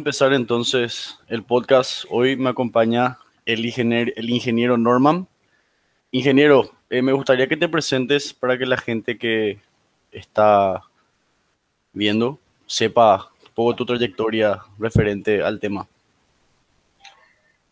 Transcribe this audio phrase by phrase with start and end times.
[0.00, 2.06] Empezar entonces el podcast.
[2.08, 5.28] Hoy me acompaña el ingeniero, el ingeniero Norman.
[6.10, 9.58] Ingeniero, eh, me gustaría que te presentes para que la gente que
[10.10, 10.80] está
[11.92, 15.86] viendo sepa un poco tu trayectoria referente al tema.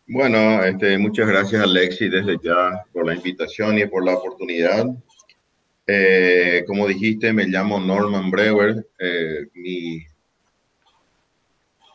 [0.05, 4.85] Bueno, este, muchas gracias Alexi desde ya por la invitación y por la oportunidad.
[5.87, 8.85] Eh, como dijiste, me llamo Norman Brewer.
[8.99, 10.05] Eh, mi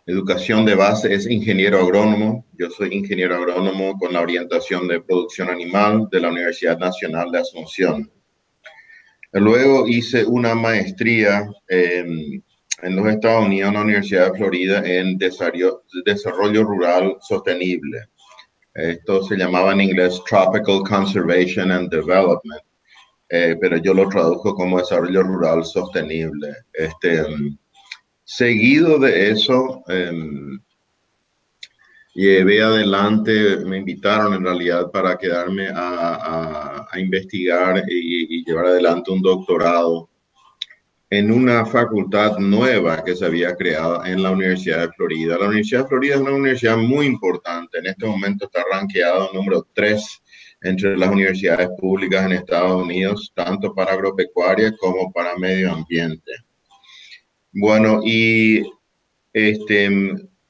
[0.06, 2.44] educación de base es ingeniero agrónomo.
[2.58, 7.38] Yo soy ingeniero agrónomo con la orientación de producción animal de la Universidad Nacional de
[7.38, 8.10] Asunción.
[9.32, 12.44] Luego hice una maestría en,
[12.82, 17.98] los Estados Unidos, en la Universidad de Florida, en desarrollo, rural sostenible.
[18.74, 22.62] Esto se llamaba en inglés Tropical Conservation and Development,
[23.28, 26.54] eh, pero yo lo traduzco como desarrollo rural sostenible.
[26.72, 27.24] Este,
[28.24, 29.84] Seguido de eso,
[32.14, 40.08] llevé adelante, me invitaron en realidad para quedarme a, investigar y, llevar adelante un doctorado
[41.10, 45.36] en una facultad nueva que se había creado en la Universidad de Florida.
[45.38, 47.78] La Universidad de Florida es una universidad muy importante.
[47.78, 50.22] En este momento está rankeado número 3
[50.62, 56.32] entre las universidades públicas en Estados Unidos, tanto para agropecuaria como para medio ambiente.
[57.56, 58.64] Bueno, y
[59.32, 59.88] este,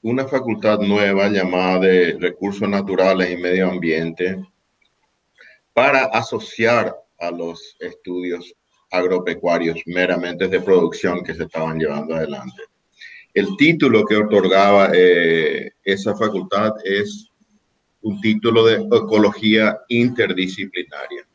[0.00, 4.42] una facultad nueva llamada de Recursos Naturales y Medio Ambiente
[5.74, 8.54] para asociar a los estudios
[8.90, 12.62] agropecuarios meramente de producción que se estaban llevando adelante.
[13.34, 17.28] El título que otorgaba eh, esa facultad es
[18.00, 21.28] un título de ecología interdisciplinaria.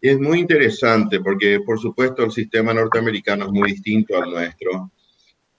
[0.00, 4.90] Y es muy interesante porque, por supuesto, el sistema norteamericano es muy distinto al nuestro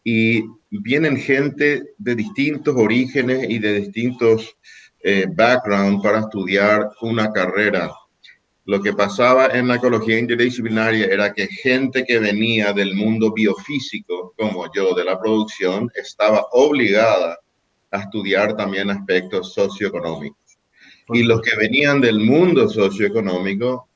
[0.08, 4.56] y vienen gente de distintos orígenes y de distintos
[5.04, 7.92] eh, backgrounds para estudiar una carrera.
[8.66, 14.34] Lo que pasaba en la ecología interdisciplinaria era que gente que venía del mundo biofísico,
[14.38, 17.40] como yo, de la producción, estaba obligada
[17.90, 20.60] a estudiar también aspectos socioeconómicos.
[21.10, 23.90] Y los que venían del mundo socioeconómico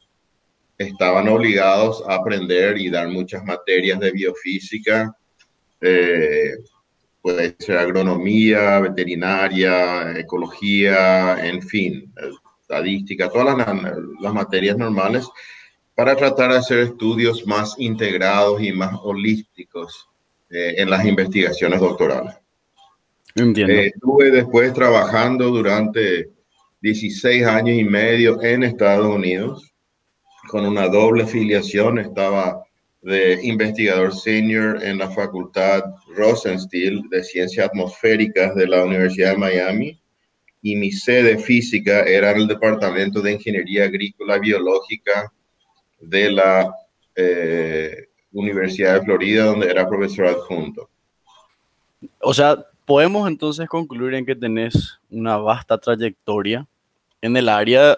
[0.76, 5.16] estaban obligados a aprender y dar muchas materias de biofísica,
[5.82, 6.58] eh,
[7.22, 12.14] puede ser agronomía, veterinaria, ecología, en fin,
[12.62, 15.28] estadística, todas las, materias normales,
[15.96, 20.08] para tratar de hacer estudios más integrados y más holísticos
[20.50, 22.36] eh, en las investigaciones doctorales.
[23.36, 23.74] Entiendo.
[23.74, 26.30] Eh, estuve después trabajando durante
[26.82, 29.74] 16 años y medio en Estados Unidos
[30.48, 32.00] con una doble filiación.
[32.00, 32.64] Estaba
[33.02, 35.84] de investigador senior en la Facultad
[36.16, 40.02] Rosenstiel de Ciencias Atmosféricas de la Universidad de Miami
[40.62, 45.32] y mi sede física era el Departamento de Ingeniería Agrícola Biológica
[46.02, 46.74] de la
[47.16, 50.90] eh, Universidad de Florida, donde era profesor adjunto.
[52.22, 56.68] O sea, podemos entonces concluir en que tenés una vasta trayectoria
[57.22, 57.98] en el área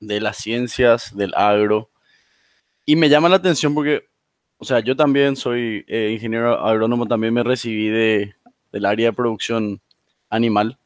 [0.00, 1.90] de las ciencias, del agro,
[2.84, 4.08] y me llama la atención porque
[4.62, 8.36] o sea, yo también soy eh, ingeniero agrónomo, también me recibí de,
[8.70, 9.80] del área de producción
[10.30, 10.78] animal.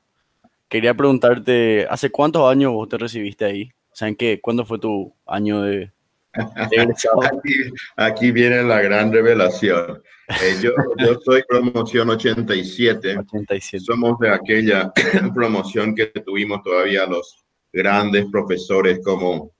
[0.66, 3.70] Quería preguntarte, ¿hace cuántos años vos te recibiste ahí?
[3.91, 4.41] O sea, ¿en qué?
[4.41, 5.92] ¿Cuándo fue tu año de,
[6.32, 7.50] aquí,
[7.97, 10.03] aquí, viene la gran revelación.
[10.42, 13.19] Eh, yo, yo soy promoción 87.
[13.19, 13.84] 87.
[13.84, 14.91] Somos de aquella
[15.34, 19.53] promoción que tuvimos todavía los grandes profesores como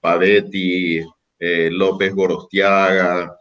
[0.00, 1.04] Pavetti,
[1.38, 3.36] eh, López Gorostiaga,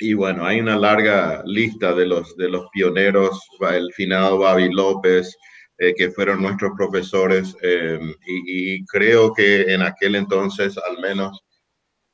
[0.00, 5.36] y bueno, hay una larga lista de los, de los pioneros, el finado Babi López,
[5.78, 11.38] eh, que fueron nuestros profesores, em, y, creo que en aquel entonces, al menos,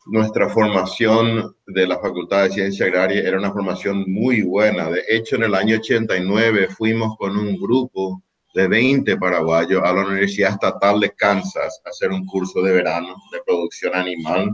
[0.07, 4.91] nuestra formación de la Facultad de Ciencia Agraria era una formación muy buena.
[4.91, 8.23] De hecho, en el año 89 fuimos con un grupo
[8.55, 13.15] de 20 paraguayos a la Universidad Estatal de Kansas a hacer un curso de verano
[13.33, 14.51] de producción animal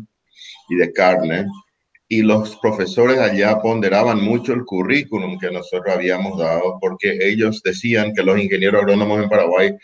[0.68, 1.46] y de carne
[2.12, 8.12] y los profesores allá ponderaban mucho el currículum que nosotros habíamos dado porque ellos decían
[8.12, 9.74] que los ingenieros agrónomos en Paraguay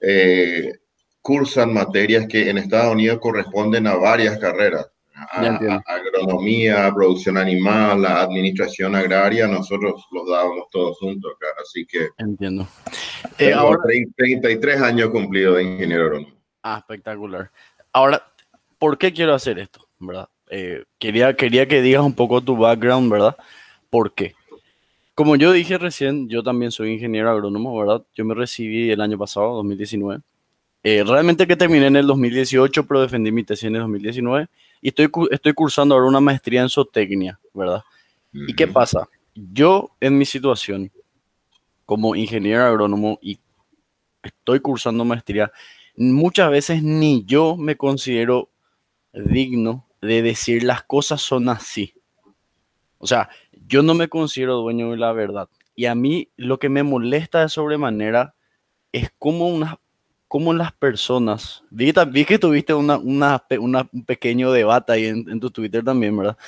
[0.00, 0.70] eh,
[1.22, 4.86] cursan materias que en Estados Unidos corresponden a varias carreras.
[5.86, 12.10] agronomía, producción animal, administración agraria, nosotros los dábamos todos juntos acá, así que...
[12.18, 12.68] Entiendo.
[13.38, 13.78] Eh, ahora,
[14.14, 16.34] 33 años cumplidos de ingeniero agrónomo.
[16.62, 17.50] Ah, espectacular.
[17.94, 18.22] Ahora,
[18.76, 19.88] ¿por qué quiero hacer esto?
[19.98, 20.28] ¿Verdad?
[20.50, 23.36] Eh, quería, quería que digas un poco tu background, ¿verdad?
[23.90, 24.34] ¿Por qué?
[25.16, 28.04] como yo dije recién, yo también soy ingeniero agrónomo, ¿verdad?
[28.14, 30.22] Yo me recibí el año pasado, 2019.
[30.82, 34.46] Eh, realmente que terminé en el 2018, pero defendí mi tesis en el 2019
[34.82, 37.82] y estoy, estoy cursando ahora una maestría en zootecnia, ¿verdad?
[38.30, 39.08] ¿Y qué pasa?
[39.34, 40.92] Yo en mi situación
[41.86, 43.38] como ingeniero agrónomo y
[44.22, 45.50] estoy cursando maestría,
[45.96, 48.50] muchas veces ni yo me considero
[49.14, 51.94] digno de decir las cosas son así.
[52.98, 53.28] O sea,
[53.66, 55.48] yo no me considero dueño de la verdad.
[55.74, 58.34] Y a mí lo que me molesta de sobremanera
[58.92, 59.78] es cómo, una,
[60.28, 65.40] cómo las personas, vi, vi que tuviste una, una, un pequeño debate ahí en, en
[65.40, 66.38] tu Twitter también, ¿verdad?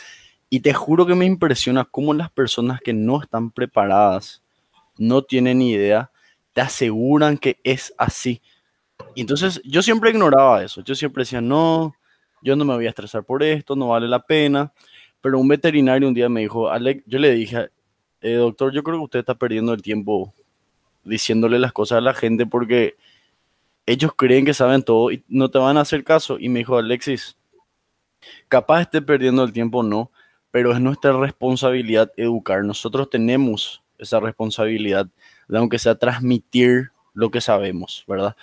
[0.49, 4.43] Y te juro que me impresiona cómo las personas que no están preparadas,
[4.97, 6.11] no tienen idea,
[6.55, 8.41] te aseguran que es así.
[9.15, 10.83] Entonces yo siempre ignoraba eso.
[10.83, 11.95] Yo siempre decía, no,
[12.43, 14.73] yo no me voy a estresar por esto, no vale la pena.
[15.21, 17.71] Pero un veterinario un día me dijo, Alex, yo le dije,
[18.21, 20.33] eh, doctor, yo creo que usted está perdiendo el tiempo
[21.05, 22.97] diciéndole las cosas a la gente porque
[23.87, 26.39] ellos creen que saben todo y no te van a hacer caso.
[26.39, 27.37] Y me dijo, Alexis,
[28.49, 30.11] capaz esté perdiendo el tiempo, no,
[30.51, 32.65] pero es nuestra responsabilidad educar.
[32.65, 35.09] Nosotros tenemos esa responsabilidad
[35.49, 38.37] de, aunque sea transmitir lo que sabemos, ¿verdad?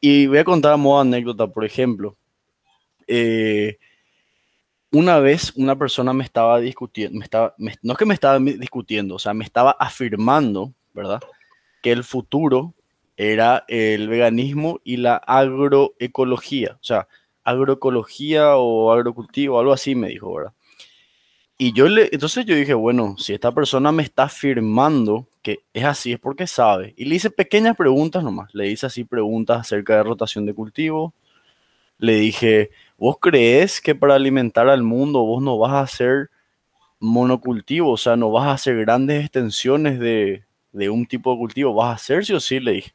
[0.00, 2.16] Y voy a contar a modo anécdota, por ejemplo.
[3.14, 3.78] Eh,
[4.90, 7.22] una vez una persona me estaba discutiendo,
[7.58, 11.20] no es que me estaba discutiendo, o sea, me estaba afirmando, ¿verdad?
[11.82, 12.72] Que el futuro
[13.18, 17.06] era el veganismo y la agroecología, o sea,
[17.44, 20.54] agroecología o agrocultivo, algo así me dijo, ¿verdad?
[21.58, 25.84] Y yo le, entonces yo dije, bueno, si esta persona me está afirmando que es
[25.84, 26.94] así, es porque sabe.
[26.96, 28.54] Y le hice pequeñas preguntas nomás.
[28.54, 31.14] Le hice así preguntas acerca de rotación de cultivo.
[31.98, 32.70] Le dije,
[33.02, 36.30] ¿vos crees que para alimentar al mundo vos no vas a hacer
[37.00, 37.90] monocultivo?
[37.90, 41.74] O sea, no vas a hacer grandes extensiones de, de un tipo de cultivo.
[41.74, 42.60] ¿Vas a hacer sí o sí?
[42.60, 42.92] Le dije.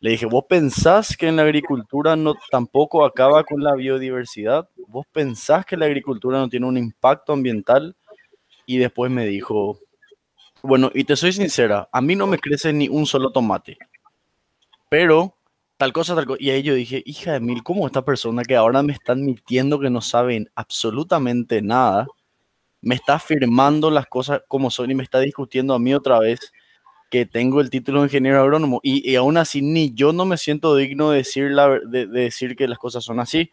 [0.00, 4.68] Le dije, ¿vos pensás que en la agricultura no tampoco acaba con la biodiversidad?
[4.88, 7.94] ¿Vos pensás que la agricultura no tiene un impacto ambiental?
[8.66, 9.78] Y después me dijo,
[10.62, 13.78] bueno, y te soy sincera, a mí no me crece ni un solo tomate.
[14.88, 15.36] Pero
[15.82, 16.38] tal cosa, tal cosa.
[16.40, 19.80] Y ahí yo dije, hija de mil, ¿cómo esta persona que ahora me está admitiendo
[19.80, 22.06] que no saben absolutamente nada,
[22.80, 26.52] me está afirmando las cosas como son y me está discutiendo a mí otra vez?
[27.10, 30.74] que tengo el título de ingeniero agrónomo y, aún así ni yo no me siento
[30.76, 33.50] digno de decir, la, de, decir que las cosas son así.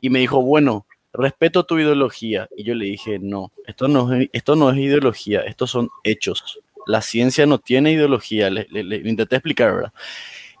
[0.00, 2.48] Y me dijo, bueno, respeto tu ideología.
[2.56, 6.60] Y yo le dije, no, esto no es, esto no es ideología, estos son hechos.
[6.86, 8.66] La ciencia no tiene ideología, le,
[9.04, 9.92] intenté explicar, ¿verdad?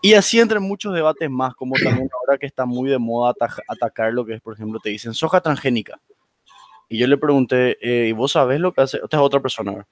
[0.02, 3.34] Y así entre muchos debates más, como también ahora que está muy de moda
[3.68, 6.00] atacar lo que es, por ejemplo, te dicen soja transgénica.
[6.88, 8.98] Y yo le pregunté, eh, ¿y vos sabés lo que hace?
[9.02, 9.86] Esta es otra persona.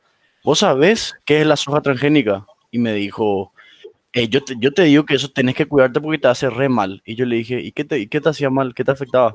[0.45, 2.47] ¿vos sabés qué es la soja transgénica?
[2.71, 3.53] Y me dijo,
[4.13, 6.69] eh, yo, te, yo te digo que eso tenés que cuidarte porque te hace re
[6.69, 7.03] mal.
[7.05, 8.75] Y yo le dije, ¿y qué te, qué te hacía mal?
[8.75, 9.35] ¿Qué te afectaba?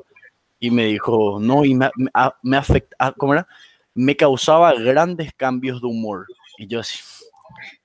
[0.60, 2.10] Y me dijo, no, y me, me,
[2.42, 3.46] me afecta, ah, ¿cómo era?
[3.94, 6.26] Me causaba grandes cambios de humor.
[6.58, 6.98] Y yo así,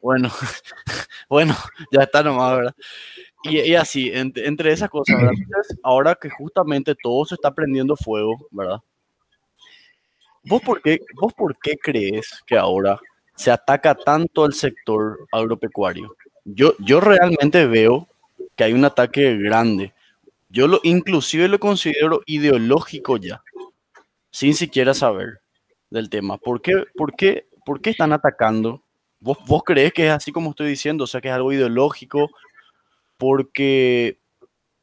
[0.02, 0.30] bueno,
[1.30, 1.56] bueno,
[1.92, 2.76] ya está nomás, ¿verdad?
[3.44, 5.32] Y, así, entre, entre, esas cosas, ¿verdad?
[5.82, 8.80] Ahora que justamente todo se está prendiendo fuego, ¿verdad?
[10.44, 13.00] ¿Vos por qué, vos por qué crees que ahora
[13.40, 16.14] se ataca tanto al sector agropecuario.
[16.44, 18.10] Yo, yo realmente veo
[18.58, 19.94] que hay un ataque grande.
[20.50, 23.42] Yo lo, inclusive lo considero ideológico ya,
[24.30, 25.40] sin siquiera saber
[25.90, 26.38] del tema.
[26.38, 28.84] ¿Por qué, por qué, por qué están atacando?
[29.20, 31.04] ¿Vos, ¿Vos crees que es así como estoy diciendo?
[31.04, 32.30] O sea, que es algo ideológico,
[33.18, 34.20] porque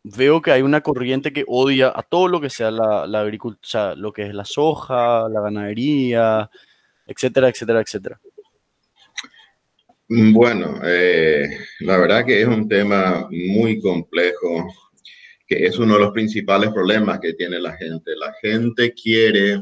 [0.05, 3.95] veo que hay una corriente que odia a todo lo que sea la, la agricultura,
[3.95, 6.51] lo que es la soja, la ganadería,
[7.07, 8.21] etcétera, etcétera, etcétera.
[10.09, 11.49] Bueno, eh,
[11.81, 14.73] la verdad que es un tema muy complejo,
[15.47, 18.13] que es uno de los principales problemas que tiene la gente.
[18.17, 19.61] La gente quiere,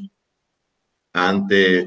[1.15, 1.87] ante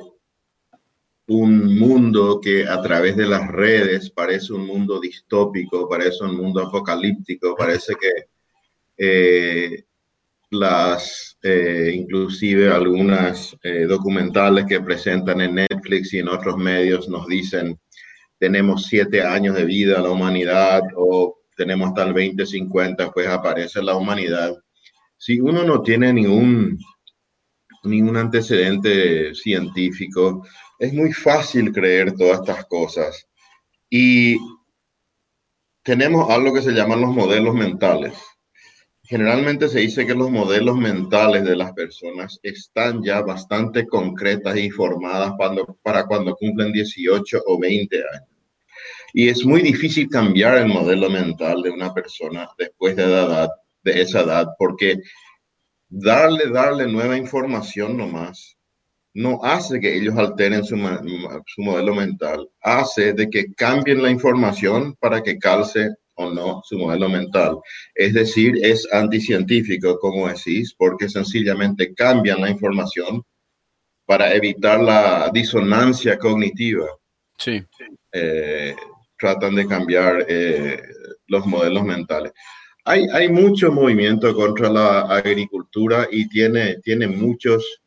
[1.28, 6.62] un mundo que a través de las redes parece un mundo distópico, parece un mundo
[6.62, 8.12] apocalíptico, parece que
[8.98, 9.84] eh,
[10.52, 13.56] las, eh, inclusive algunas
[13.88, 17.78] documentales que presentan en Netflix y en otros medios nos dicen
[18.40, 23.96] tenemos siete años de vida la humanidad o tenemos hasta el 2050, pues aparece la
[23.96, 24.56] humanidad.
[25.18, 26.78] Si uno no tiene ningún,
[27.84, 30.46] ningún antecedente científico,
[30.80, 33.28] es muy fácil creer todas estas cosas.
[33.90, 34.38] Y
[35.84, 38.14] tenemos algo que se llaman los modelos mentales.
[39.04, 44.70] generalmente se dice que los modelos mentales de las personas están ya bastante concretas y
[44.70, 45.32] formadas
[45.82, 48.30] para cuando cumplen 18 o 20 años.
[49.14, 53.48] Y es muy difícil cambiar el modelo mental de una persona después de,
[53.86, 54.98] esa edad, porque
[55.88, 58.57] darle, darle nueva información nomás
[59.18, 60.76] no hace que ellos alteren su,
[61.48, 66.78] su modelo mental, hace de que cambien la información para que calce o no su
[66.78, 67.58] modelo mental.
[67.96, 73.24] Es decir, es anticientífico, como decís, porque sencillamente cambian la información
[74.06, 76.86] para evitar la disonancia cognitiva.
[77.40, 77.64] Sí.
[78.12, 78.76] Eh,
[79.18, 80.80] tratan de cambiar eh,
[81.26, 82.34] los modelos mentales.
[82.86, 87.82] Hay, hay mucho movimiento contra la agricultura y tiene, tiene muchos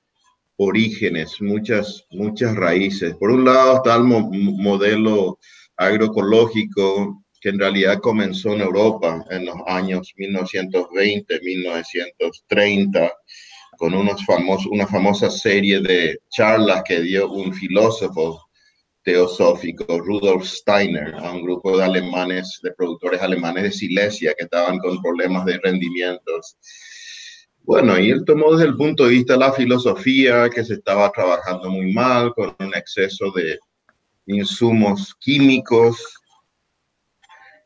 [0.63, 3.15] orígenes, muchas, muchas raíces.
[3.17, 5.39] Por un lado está el modelo
[5.77, 13.11] agroecológico que en realidad comenzó en Europa en los años 1920, 1930,
[13.79, 18.51] con unos famosos, una famosa serie de charlas que dio un filósofo
[19.03, 24.79] teosófico, Rudolf Steiner, a un grupo de alemanes, de productores alemanes de Silesia que estaban
[24.79, 26.59] con problemas de rendimientos.
[27.63, 31.11] Bueno, y él tomó desde el punto de vista de la filosofía que se estaba
[31.13, 33.59] trabajando muy mal, con un exceso de
[34.27, 36.19] insumos químicos,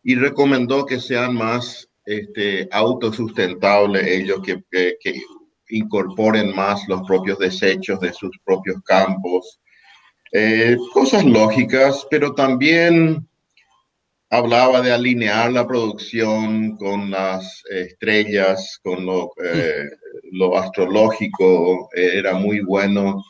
[0.02, 5.22] y recomendó que sean más este, autosustentables ellos, que, que
[5.70, 9.60] incorporen más los propios desechos de sus propios campos,
[10.32, 13.26] eh, cosas lógicas, pero también
[14.35, 19.91] hablaba de alinear la producción con las estrellas, con lo, eh,
[20.33, 21.88] lo astrológico.
[21.95, 23.23] era muy bueno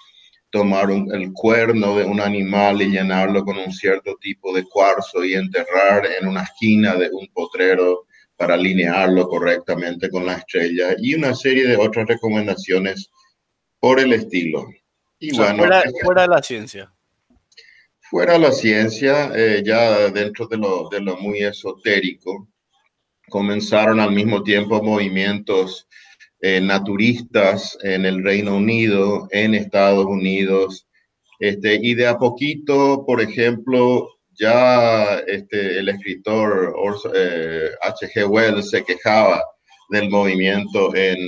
[0.51, 5.35] tomar el cuerno de un animal y llenarlo con un cierto tipo de cuarzo y
[5.35, 8.07] enterrar en una esquina de un potrero
[8.37, 13.11] para alinearlo correctamente con la estrella y una serie de otras recomendaciones
[13.79, 14.67] por el estilo.
[15.19, 16.94] Y bueno, fuera, fuera de la ciencia
[18.15, 22.47] fuera la ciencia, eh, ya dentro de lo, de lo muy esotérico,
[23.29, 25.89] comenzaron al mismo tiempo movimientos
[26.41, 30.87] eh, naturistas en el Reino Unido, en Estados Unidos,
[31.41, 36.73] este, y de a poquito, por ejemplo, ya este, el escritor
[37.83, 38.11] H.G.
[38.15, 39.43] Eh, Wells se quejaba
[39.91, 41.19] del movimiento en,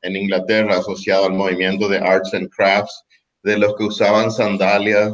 [0.00, 3.04] en, Inglaterra asociado al movimiento de Arts and Crafts,
[3.42, 5.12] de los que usaban sandalias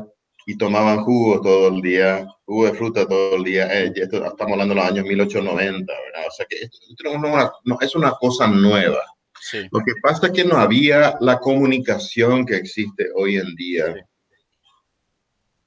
[0.48, 3.66] y tomaban jugo todo el día, jugo de fruta todo el día.
[3.70, 6.26] Eh, estamos hablando de los años 1890, ¿verdad?
[6.26, 7.18] O sea que esto,
[7.64, 9.02] no, es una cosa nueva.
[9.70, 13.94] Lo que pasa es que no había la comunicación que existe hoy en día.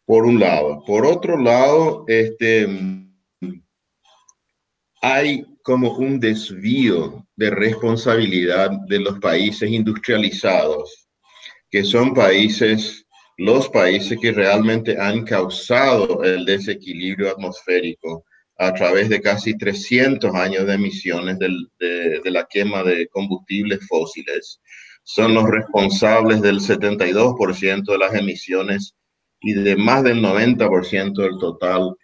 [0.04, 0.84] Por un lado.
[0.84, 2.68] Por otro lado, este,
[5.04, 11.08] hay como un desvío de responsabilidad de los países industrializados,
[11.70, 13.06] que son países
[13.38, 18.24] los países que realmente han causado el desequilibrio atmosférico
[18.58, 24.62] a través de casi 300 años de emisiones de, la quema de combustibles fósiles.
[25.04, 28.94] Son los responsables del 72% de las emisiones
[29.40, 31.96] y de más del 90% del total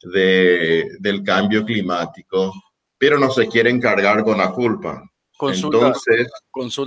[0.00, 2.54] del cambio climático,
[2.96, 5.02] pero no se quieren cargar con la culpa.
[5.40, 6.30] Entonces,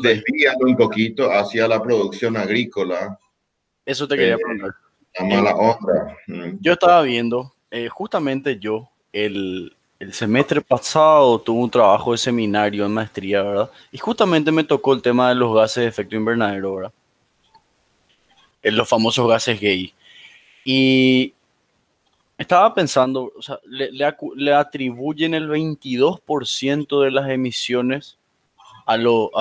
[0.02, 3.18] desvían un poquito hacia la producción agrícola
[3.86, 4.76] eso te quería eh, preguntar.
[6.28, 6.58] Mm.
[6.60, 9.76] Yo estaba viendo, eh, justamente yo, el,
[10.12, 13.72] semestre pasado tuve un trabajo de seminario en maestría, ¿verdad?
[13.92, 16.94] Y justamente me tocó el tema de los gases de efecto invernadero, ¿verdad?
[18.64, 19.94] Los famosos gases gay.
[20.66, 21.34] Y
[22.38, 28.18] estaba pensando, o sea, le, atribuyen el 22% de las emisiones
[28.88, 29.32] a lo,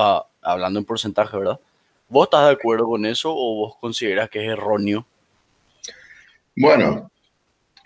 [0.43, 1.59] hablando en porcentaje, ¿verdad?
[2.11, 5.07] ¿Vos estás de acuerdo con eso o vos consideras que es erróneo?
[6.57, 7.09] Bueno,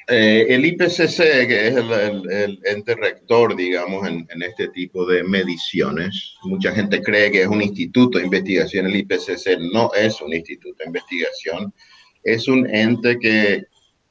[0.08, 6.72] eh, el IPCC, que es el, ente rector, digamos, en, este tipo de mediciones, mucha
[6.72, 8.86] gente cree que es un instituto de investigación.
[8.86, 11.74] El IPCC no es un instituto de investigación,
[12.22, 13.64] es un ente que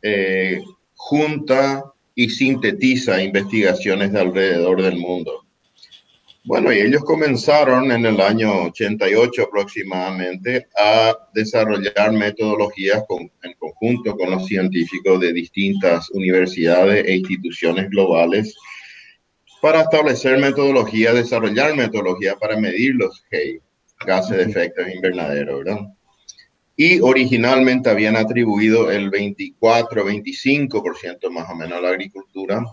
[0.04, 0.62] eh,
[0.94, 5.44] junta y sintetiza investigaciones de alrededor del mundo.
[6.46, 13.02] Bueno, y ellos comenzaron en el año 88 aproximadamente a desarrollar metodologías
[13.44, 18.58] en conjunto con los científicos de distintas universidades e instituciones globales
[19.62, 23.24] para establecer metodología, desarrollar metodología para medir los
[24.06, 25.80] gases de efecto invernadero, ¿verdad?
[26.76, 32.66] Y originalmente habían atribuido el 24, 25% más o menos a la agricultura,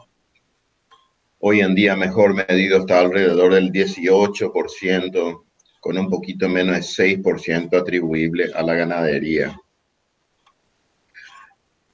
[1.43, 5.45] Hoy en día mejor medido está alrededor del 18%,
[5.81, 9.59] con un poquito menos de 6% atribuible a la ganadería.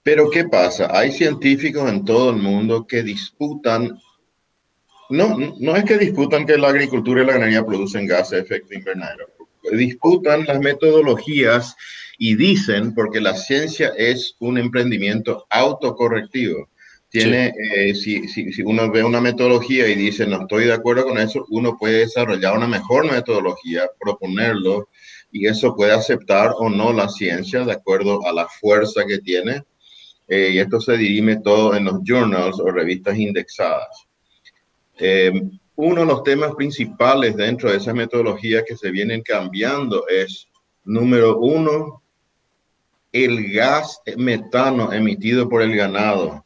[0.03, 0.89] Pero ¿qué pasa?
[0.91, 3.97] Hay científicos en todo el mundo que disputan,
[5.11, 8.75] no, no es que disputan que la agricultura y la ganadería producen gases de efecto
[8.75, 9.29] invernadero,
[9.71, 11.77] disputan las metodologías
[12.19, 16.69] y dicen, porque la ciencia es un emprendimiento autocorrectivo,
[17.09, 21.05] tiene, eh, si, si, si, uno ve una metodología y dice no estoy de acuerdo
[21.05, 24.89] con eso, uno puede desarrollar una mejor metodología, proponerlo,
[25.31, 29.63] y eso puede aceptar o no la ciencia de acuerdo a la fuerza que tiene.
[30.29, 34.07] Eh, y esto se dirime todo en los journals o revistas indexadas.
[34.99, 35.31] Eh,
[35.77, 40.49] uno de los temas principales dentro de esa metodología que se vienen cambiando es,
[40.85, 42.03] número uno,
[43.13, 46.46] el gas metano emitido por el ganado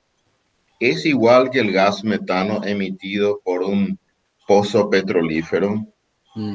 [0.81, 3.99] es igual que el gas metano emitido por un
[4.49, 5.87] pozo petrolífero.
[6.35, 6.55] Mm.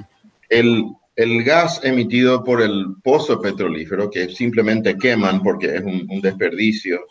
[0.50, 7.06] El, el, gas emitido por el pozo petrolífero, que simplemente queman porque es un, desperdicio,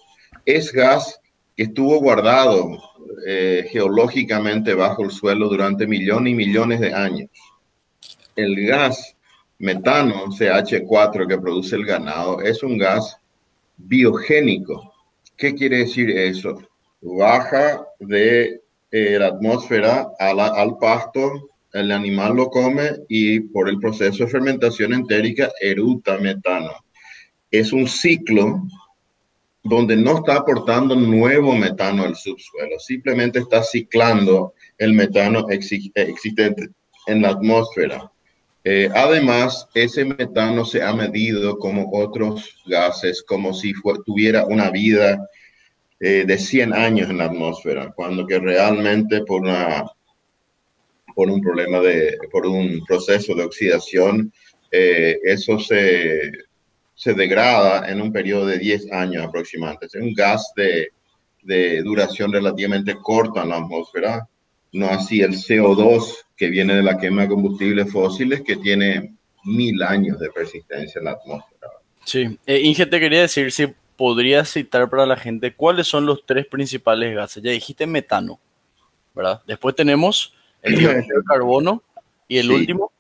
[0.45, 1.21] es gas
[1.57, 2.79] que estuvo guardado
[3.27, 7.31] eh, geológicamente bajo el suelo durante millones y millones de años.
[8.35, 9.17] El gas
[9.59, 13.17] metano, CH4, que produce el ganado, es un gas
[13.77, 14.93] biogénico.
[15.37, 16.59] ¿Qué quiere decir eso?
[17.05, 24.25] Baja de eh, la atmósfera al pasto, el animal lo come y por el proceso
[24.25, 26.73] de fermentación entérica eruta metano.
[27.51, 28.63] Es un ciclo
[29.63, 36.69] donde no está aportando nuevo metano al subsuelo, simplemente está ciclando el metano existente
[37.07, 38.11] en la atmósfera.
[38.63, 43.75] Eh, además, ese metano se ha medido como otros gases, como si
[44.07, 45.29] tuviera una vida
[46.01, 49.85] eh, de 100 años en la atmósfera, cuando que realmente por, una,
[51.15, 54.33] por un problema de, por un proceso de oxidación,
[54.71, 56.33] eh, eso se,
[56.95, 59.87] se degrada en un periodo de 10 años aproximadamente.
[59.87, 60.89] Es un gas de,
[61.43, 64.29] de duración relativamente corta en la atmósfera,
[64.73, 69.83] no así el CO2 que viene de la quema de combustibles fósiles que tiene mil
[69.83, 71.71] años de persistencia en la atmósfera.
[72.05, 76.25] Sí, eh, Inge, te quería decir si podrías citar para la gente cuáles son los
[76.27, 77.43] tres principales gases.
[77.43, 78.39] Ya dijiste metano,
[79.15, 79.43] ¿verdad?
[79.47, 81.83] Después tenemos el dióxido de carbono
[82.29, 82.91] y el último.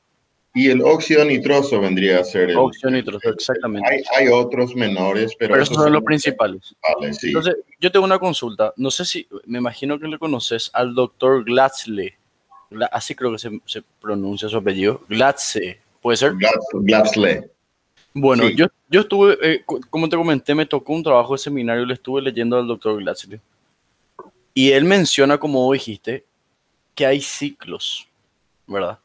[0.56, 2.56] Y el óxido nitroso vendría a ser el.
[2.56, 3.88] Óxido nitroso, exactamente.
[3.90, 5.54] Hay, hay otros menores, pero.
[5.54, 6.76] Pero esos son los principales.
[7.22, 8.72] Entonces, yo tengo una consulta.
[8.76, 9.26] No sé si.
[9.46, 12.16] Me imagino que le conoces al doctor Glatzle.
[12.92, 15.00] Así creo que se, se pronuncia su apellido.
[15.08, 15.80] Glatze.
[16.00, 16.34] ¿Puede ser?
[16.72, 17.50] Glatzle.
[18.16, 21.94] Bueno, yo, yo estuve, eh, como te comenté, me tocó un trabajo de seminario, le
[21.94, 23.40] estuve leyendo al doctor Glatzley.
[24.54, 26.24] Y él menciona, como dijiste,
[26.94, 28.06] que hay ciclos,
[28.68, 29.00] ¿verdad?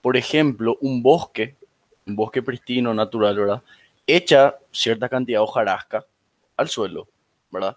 [0.00, 1.54] Por ejemplo, un bosque,
[2.06, 3.62] un bosque pristino, natural, ¿verdad?
[4.06, 6.06] Echa cierta cantidad de hojarasca
[6.56, 7.08] al suelo,
[7.50, 7.76] ¿verdad?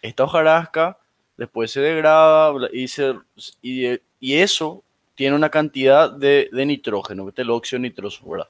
[0.00, 0.96] Esta hojarasca
[1.36, 3.14] después se degrada y, se,
[3.62, 4.84] y, y eso
[5.16, 8.48] tiene una cantidad de, de nitrógeno, que es el óxido nitroso, ¿verdad?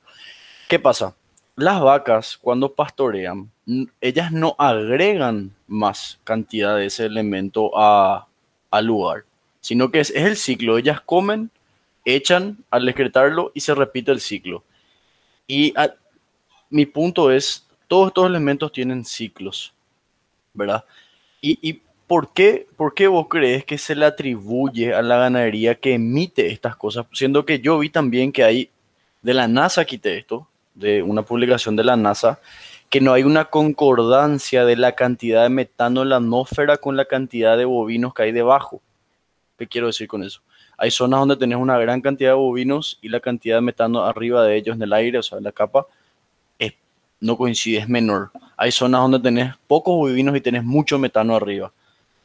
[0.69, 1.17] ¿Qué pasa?
[1.63, 3.51] Las vacas cuando pastorean,
[4.01, 9.25] ellas no agregan más cantidad de ese elemento al lugar,
[9.61, 10.79] sino que es, el ciclo.
[10.79, 11.51] Ellas comen,
[12.05, 14.65] echan al excretarlo y se repite el ciclo.
[15.47, 15.75] Y
[16.71, 19.75] mi punto es, todos estos elementos tienen ciclos,
[20.55, 20.85] ¿verdad?
[21.43, 25.95] Y, ¿por, qué, ¿por qué vos crees que se le atribuye a la ganadería que
[25.95, 27.07] emite estas cosas?
[27.13, 28.71] Siendo que yo vi también que hay,
[29.23, 30.47] de la NASA quité esto,
[30.81, 32.41] de una publicación de la NASA
[32.89, 37.05] que no hay una concordancia de la cantidad de metano en la atmósfera con la
[37.05, 38.83] cantidad de bovinos que hay debajo.
[39.57, 40.41] ¿Qué quiero decir con eso?
[40.77, 44.43] Hay zonas donde tenés una gran cantidad de bovinos y la cantidad de metano arriba
[44.45, 45.87] de ellos en el aire, o sea, en la capa,
[46.59, 46.73] es,
[47.21, 48.33] no coincide, es menor.
[48.57, 51.73] Hay zonas donde tenés pocos bovinos y tenés mucho metano arriba.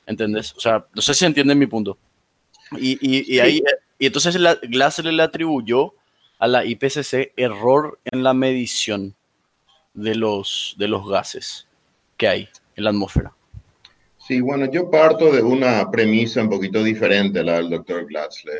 [0.07, 0.53] ¿Entendés?
[0.55, 1.97] O sea, no sé si entienden mi punto.
[2.79, 3.61] Y, ahí,
[3.99, 5.93] y entonces la, Glaser le atribuyó
[6.45, 9.15] a la IPCC error en la medición
[9.95, 11.67] de los, de los gases
[12.17, 13.33] que hay en la atmósfera.
[14.19, 18.53] Sí, bueno, yo parto de una premisa un poquito diferente a la del doctor Glatzle.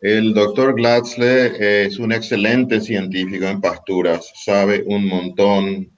[0.00, 5.90] El doctor Glatzle es un excelente científico en pasturas, sabe un montón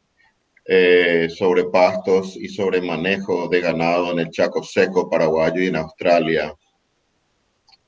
[0.65, 5.77] eh, sobre pastos y sobre manejo de ganado en el Chaco Seco paraguayo y en
[5.77, 6.53] Australia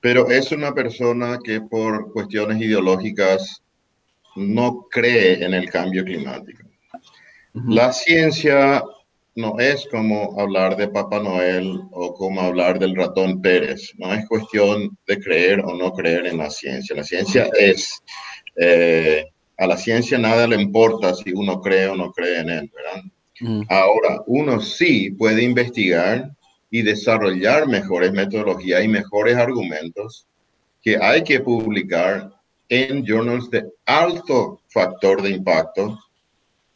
[0.04, 3.62] pero es una persona que por cuestiones ideológicas
[4.36, 6.68] no cree en el cambio climático.
[7.68, 8.84] La ciencia
[9.34, 13.94] no es como hablar de Papá Noel o como hablar del ratón Pérez.
[13.96, 16.94] No es cuestión de creer o no creer en la ciencia.
[16.94, 18.02] La ciencia es,
[18.60, 19.24] eh,
[19.56, 23.02] a la ciencia nada le importa si uno cree o no cree en él, ¿verdad?
[23.40, 23.62] Mm.
[23.70, 26.30] Ahora, uno sí puede investigar
[26.74, 30.26] y desarrollar mejores metodologías y mejores argumentos
[30.82, 32.32] que hay que publicar
[32.68, 35.96] en journals de alto factor de impacto,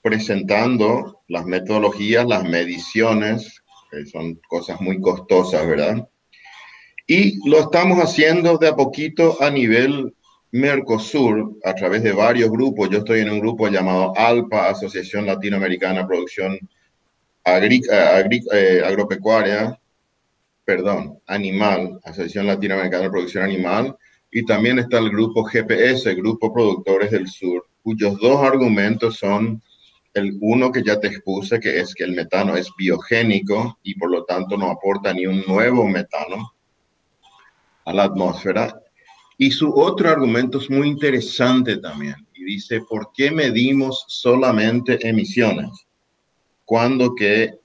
[0.00, 6.08] presentando las metodologías, las mediciones, que son cosas muy costosas, ¿verdad?
[7.08, 10.14] Y lo estamos haciendo de a poquito a nivel
[10.52, 12.88] Mercosur, a través de varios grupos.
[12.88, 16.56] Yo estoy en un grupo llamado ALPA, Asociación Latinoamericana Producción
[17.42, 19.76] Agri eh, Agropecuaria,
[20.68, 23.96] perdón, Animal, Asociación Latinoamericana de Producción Animal,
[24.30, 29.62] y también está el grupo GPS, Grupo Productores del Sur, cuyos dos argumentos son
[30.12, 34.10] el uno que ya te expuse, que es que el metano es biogénico y por
[34.10, 36.52] lo tanto no aporta ni un nuevo metano
[37.86, 38.78] a la atmósfera.
[39.38, 45.70] Y su otro argumento es muy interesante también y dice, ¿por qué medimos solamente emisiones?
[46.66, 47.58] Cuando que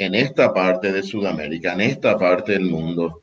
[0.00, 3.22] en esta parte de Sudamérica, en esta parte del mundo,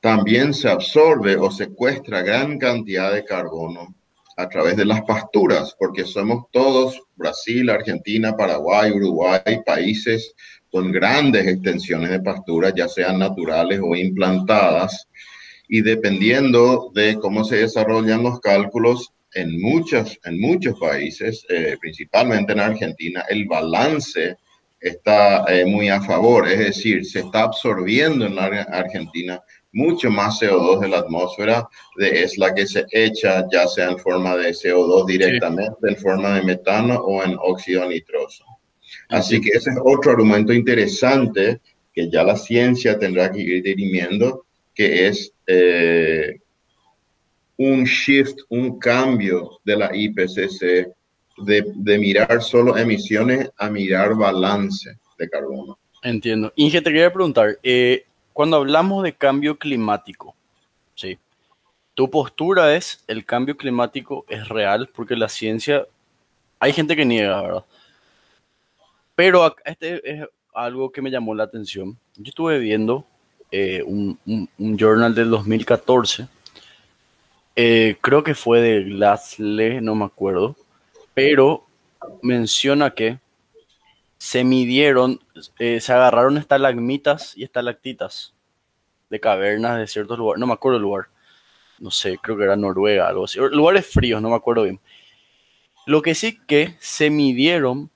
[0.00, 3.94] también se absorbe o secuestra gran cantidad de carbono
[4.38, 10.34] a través de las pasturas, porque somos todos, Brasil, Argentina, Paraguay, Uruguay, países
[10.72, 15.06] con grandes extensiones de pasturas, ya sean naturales o implantadas,
[15.68, 22.54] y dependiendo de cómo se desarrollan los cálculos en, muchos en muchos países, eh, principalmente
[22.54, 24.38] en Argentina, el balance
[24.80, 30.40] está eh, muy a favor, es decir, se está absorbiendo en la Argentina mucho más
[30.40, 34.50] CO2 de la atmósfera de es la que se echa ya sea en forma de
[34.50, 38.44] CO2 directamente, en forma de metano o en óxido nitroso.
[39.08, 41.60] Así que ese es otro argumento interesante
[41.92, 46.40] que ya la ciencia tendrá que ir dirimiendo, que es eh,
[47.58, 50.95] un shift, un cambio de la IPCC
[51.38, 55.78] de, mirar solo emisiones a mirar balance de carbono.
[56.02, 56.52] Entiendo.
[56.56, 60.34] Inge, te quería preguntar, eh, cuando hablamos de cambio climático,
[60.94, 61.18] ¿sí?
[61.94, 65.86] Tu postura es, el cambio climático es real, porque la ciencia,
[66.58, 67.64] hay gente que niega, ¿verdad?
[69.14, 71.96] Pero este es algo que me llamó la atención.
[72.16, 73.06] Yo estuve viendo
[73.50, 74.18] eh, un,
[74.76, 76.28] journal del 2014,
[77.54, 80.56] eh, creo que fue de Glassley, no me acuerdo,
[81.16, 81.64] pero
[82.22, 83.20] menciona que
[84.18, 85.18] se midieron,
[85.58, 88.34] eh, se agarraron estalagmitas y estalactitas
[89.08, 91.06] de cavernas de ciertos lugares, no me acuerdo el lugar,
[91.78, 94.78] no sé, creo que era Noruega, algo así, lugares fríos, no me acuerdo bien.
[95.86, 97.90] Lo que sí que se midieron,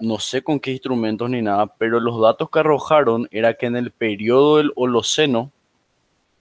[0.00, 3.76] no sé con qué instrumentos ni nada, pero los datos que arrojaron era que en
[3.76, 5.52] el periodo del Holoceno,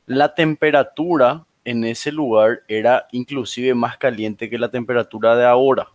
[0.08, 5.90] la temperatura en ese lugar era inclusive más caliente que la temperatura de ahora.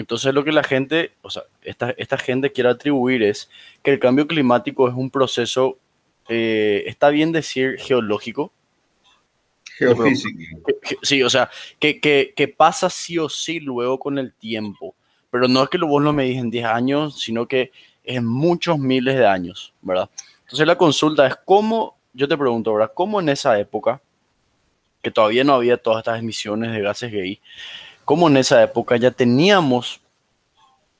[0.00, 3.50] Entonces lo que la gente, o sea, esta, esta gente quiere atribuir es
[3.82, 5.78] que el cambio climático es un proceso,
[6.28, 8.52] eh, está bien decir geológico.
[9.76, 10.38] Geofísico.
[11.02, 14.94] Sí, o sea, que, que, que, pasa sí o sí luego con el tiempo.
[15.30, 17.70] Pero no es que vos lo medís en 10 años, sino que
[18.04, 20.10] en muchos miles de años, ¿verdad?
[20.40, 22.92] Entonces la consulta es cómo, yo te pregunto, ¿verdad?
[22.94, 24.02] ¿Cómo en esa época,
[25.02, 27.40] que todavía no había todas estas emisiones de gases gay,
[28.10, 30.00] como en esa época ya teníamos,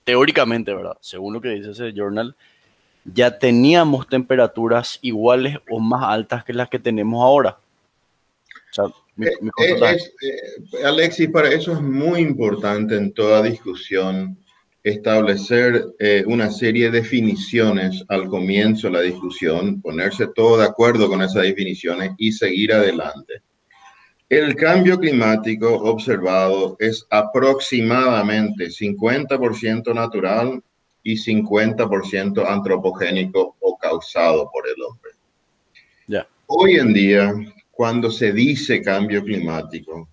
[0.04, 0.96] teóricamente, ¿verdad?
[1.00, 2.36] Según lo que dice ese journal,
[3.04, 7.58] ya teníamos temperaturas iguales o más altas que las que tenemos ahora.
[9.18, 14.38] Eh, eh, eh, Alexis, para eso es muy importante en toda discusión
[14.84, 15.86] establecer
[16.26, 21.42] una serie de definiciones al comienzo de la discusión, ponerse todo de acuerdo con esas
[21.42, 23.42] definiciones y seguir adelante.
[24.30, 30.62] El cambio climático observado es aproximadamente 50% natural
[31.02, 35.10] y 50% antropogénico o causado por el hombre.
[36.06, 36.28] Ya.
[36.46, 37.34] Hoy en día,
[37.72, 40.08] cuando se dice cambio climático,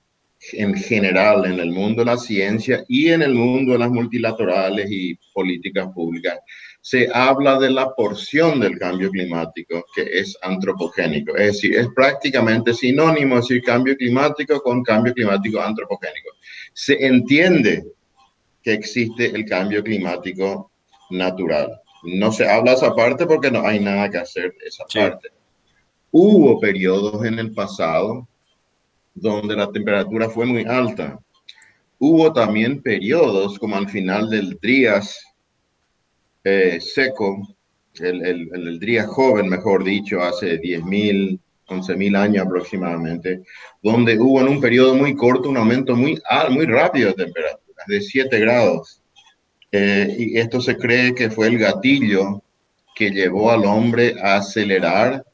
[0.53, 4.89] en general en el mundo de la ciencia y en el mundo de las multilaterales
[4.89, 6.39] y políticas públicas,
[6.89, 11.35] se habla de la porción del cambio climático que es antropogénico.
[11.35, 16.29] Es decir, es prácticamente sinónimo decir cambio climático con cambio climático antropogénico.
[16.71, 17.83] Se entiende
[18.63, 20.71] que existe el cambio climático
[21.09, 21.77] natural.
[22.03, 25.27] No se habla esa parte porque no hay nada que hacer de esa parte.
[26.09, 28.25] Hubo periodos en el pasado
[29.13, 31.19] donde la temperatura fue muy alta.
[31.99, 35.26] Hubo también periodos como al final del Trias
[36.49, 37.55] eh, seco,
[37.99, 43.41] el, el, el, día joven, mejor dicho, hace 10.000, 11.000 años aproximadamente,
[43.83, 46.17] donde hubo en un periodo muy corto un aumento muy,
[46.51, 49.01] muy rápido de temperatura, de 7 grados.
[49.73, 52.41] Eh, y esto se cree que fue el gatillo
[52.95, 55.25] que llevó al hombre a acelerar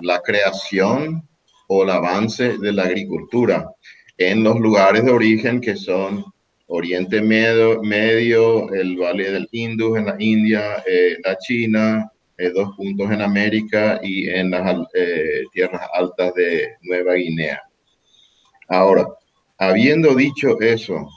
[0.00, 1.26] la creación
[1.66, 3.68] o el avance de la agricultura
[4.16, 6.24] en los lugares de origen que son
[6.68, 13.10] Oriente Medio, el Valle del Indus en la India, eh, la China, eh, dos puntos
[13.10, 17.62] en América y en las eh, tierras altas de Nueva Guinea.
[18.68, 19.06] Ahora,
[19.56, 21.08] habiendo dicho eso,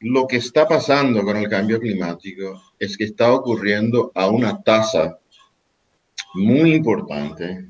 [0.00, 5.18] lo que está pasando con el cambio climático es que está ocurriendo a una tasa
[6.34, 7.64] muy importante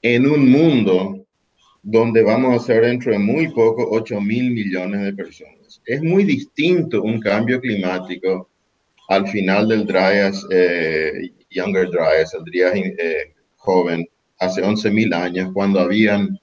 [0.00, 1.21] en un mundo
[1.82, 5.80] donde vamos a ser dentro de muy poco 8 mil millones de personas.
[5.84, 8.48] Es muy distinto un cambio climático
[9.08, 14.06] al final del Dryas, eh, Younger Dryas, el Dryas eh, joven,
[14.38, 16.38] hace 11 mil años, cuando habían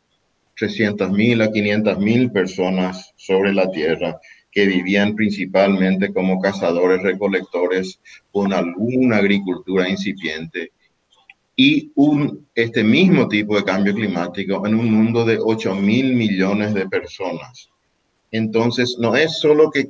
[0.58, 4.20] 300 mil a 500 mil personas sobre la Tierra
[4.52, 8.00] que vivían principalmente como cazadores, recolectores,
[8.32, 10.72] con alguna agricultura incipiente
[11.62, 16.74] y un, este mismo tipo de cambio climático en un mundo de 8 mil millones
[16.74, 17.70] de personas.
[18.32, 19.90] Entonces, no es solo que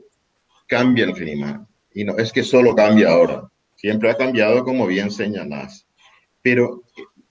[0.65, 5.12] cambia el clima, y no es que solo cambia ahora, siempre ha cambiado como bien
[5.12, 5.86] señalás,
[6.41, 6.82] pero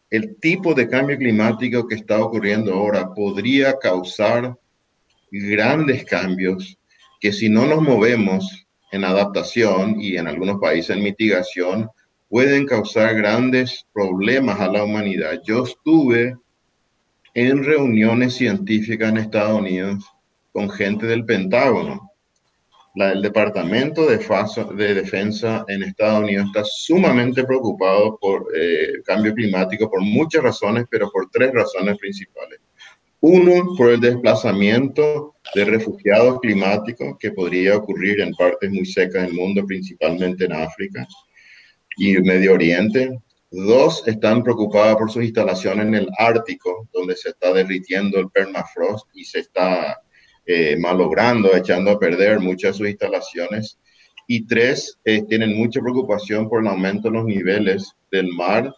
[0.09, 4.57] el tipo de cambio climático que está ocurriendo ahora podría causar
[5.33, 6.79] grandes cambios
[7.20, 11.90] que si no nos movemos en adaptación y en algunos países en mitigación,
[12.29, 15.41] pueden causar grandes problemas a la humanidad.
[15.45, 16.37] Yo estuve
[17.35, 20.05] en reuniones científicas en Estados Unidos
[20.53, 22.11] con gente del Pentágono.
[22.95, 29.33] El Departamento de, de, Defensa en Estados Unidos está sumamente preocupado por el eh, cambio
[29.35, 32.59] climático por muchas razones, pero por tres razones principales.
[33.21, 39.35] Uno, por el desplazamiento de refugiados climáticos que podría ocurrir en partes muy secas del
[39.35, 41.07] mundo, principalmente en África
[41.99, 43.19] y Medio Oriente.
[43.51, 49.07] Dos están preocupadas por sus instalaciones en el Ártico, donde se está derritiendo el permafrost
[49.15, 50.01] y se está
[50.47, 53.79] eh, malogrando, echando a perder muchas de sus instalaciones.
[54.27, 58.73] Y tres, eh, tienen mucha preocupación por el aumento de los niveles del mar,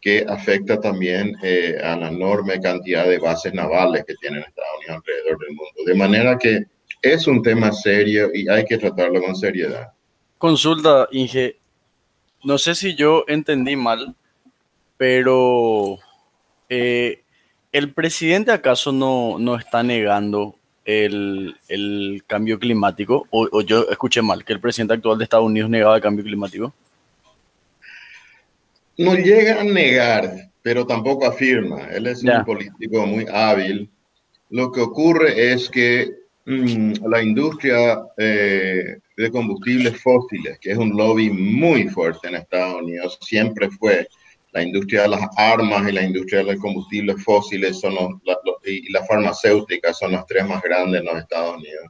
[0.00, 5.02] que afecta también eh, a la enorme cantidad de bases navales que tienen Estados Unidos
[5.04, 5.84] alrededor del mundo.
[5.86, 6.64] De manera que
[7.02, 9.88] es un tema serio y hay que tratarlo con seriedad.
[10.38, 11.56] Consulta, Inge,
[12.46, 14.14] no sé si yo entendí mal,
[14.96, 15.98] pero
[16.68, 17.22] eh,
[17.72, 20.54] ¿el presidente acaso no, no está negando
[20.84, 21.56] el,
[22.28, 23.26] cambio climático?
[23.30, 26.72] O, yo escuché mal, que el presidente actual de Estados Unidos negaba el cambio climático?
[28.96, 31.88] No llega a negar, pero tampoco afirma.
[31.88, 33.90] Él es un político muy hábil.
[34.50, 40.90] Lo que ocurre es que mm, la industria eh, de combustibles fósiles, que es un
[40.96, 44.06] lobby muy fuerte en Estados Unidos, siempre fue.
[44.52, 47.94] La industria de las armas y la industria de los combustibles fósiles son
[48.64, 51.86] y las farmacéuticas son las tres más grandes en los Estados Unidos.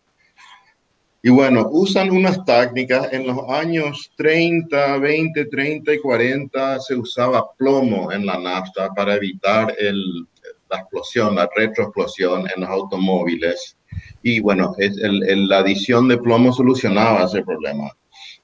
[1.23, 3.13] Y bueno, usan unas tácticas.
[3.13, 9.15] En los años 30, 20, 30 y 40 se usaba plomo en la nafta para
[9.15, 10.27] evitar el,
[10.71, 13.76] la explosión, la retroexplosión en los automóviles
[14.23, 17.91] y bueno, es el, la adición de plomo solucionaba ese problema.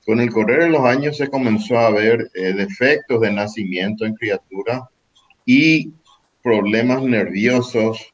[0.04, 4.14] Con el correr de los años se comenzó a ver eh, defectos de nacimiento en
[4.14, 4.88] criatura
[5.46, 5.92] y
[6.42, 8.12] problemas nerviosos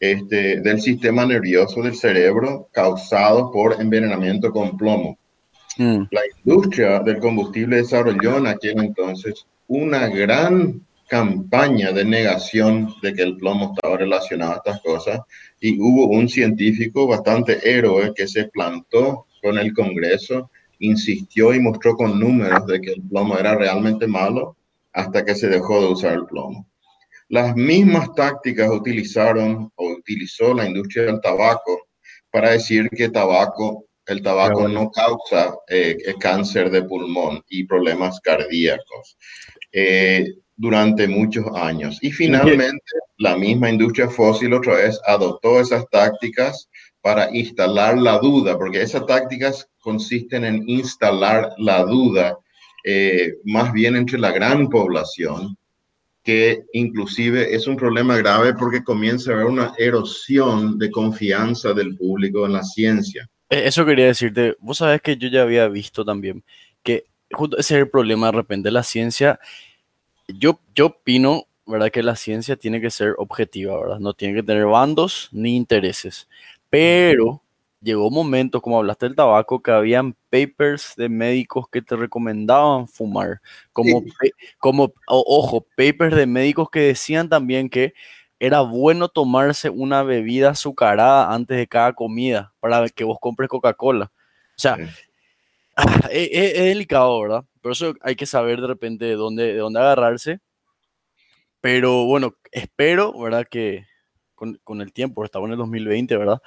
[0.00, 5.18] este, del sistema nervioso del cerebro causados por envenenamiento con plomo.
[5.78, 6.02] Mm.
[6.10, 10.82] La industria del combustible desarrolló en aquel entonces una gran
[11.14, 15.20] campaña de negación de que el plomo estaba relacionado a estas cosas
[15.60, 20.50] y hubo un científico bastante héroe que se plantó con el Congreso,
[20.80, 24.56] insistió y mostró con números de que el plomo era realmente malo
[24.92, 26.66] hasta que se dejó de usar el plomo.
[27.28, 31.86] Las mismas tácticas utilizaron o utilizó la industria del tabaco
[32.28, 39.16] para decir que tabaco, el tabaco no causa eh, cáncer de pulmón y problemas cardíacos.
[39.70, 41.98] Eh, durante muchos años.
[42.02, 42.84] Y finalmente,
[43.18, 46.68] la misma industria fósil otra vez adoptó esas tácticas
[47.00, 52.38] para instalar la duda, porque esas tácticas consisten en instalar la duda
[52.84, 55.56] eh, más bien entre la gran población,
[56.22, 61.96] que inclusive es un problema grave porque comienza a haber una erosión de confianza del
[61.96, 63.28] público en la ciencia.
[63.50, 66.42] E-, eso quería decirte, vos sabés que yo ya había visto también
[66.82, 68.70] que justo ese es el problema de repente.
[68.70, 69.40] La ciencia,
[70.28, 71.90] yo, yo opino, ¿verdad?
[71.90, 73.98] Que la ciencia tiene que ser objetiva, ¿verdad?
[73.98, 76.28] No tiene que tener bandos ni intereses.
[76.70, 77.42] Pero
[77.80, 82.88] llegó un momento, como hablaste del tabaco, que habían papers de médicos que te recomendaban
[82.88, 83.40] fumar.
[83.72, 84.02] Como,
[84.58, 87.94] como ojo, papers de médicos que decían también que
[88.40, 94.10] era bueno tomarse una bebida azucarada antes de cada comida para que vos compres Coca-Cola.
[94.56, 94.78] O sea,
[96.10, 97.44] e, e, es, delicado, ¿verdad?
[97.60, 100.40] Por eso hay que saber de repente de dónde, de dónde agarrarse.
[101.60, 103.46] Pero bueno, espero, ¿verdad?
[103.50, 103.86] Que
[104.34, 106.42] con, el tiempo, estamos en el 2020, ¿verdad?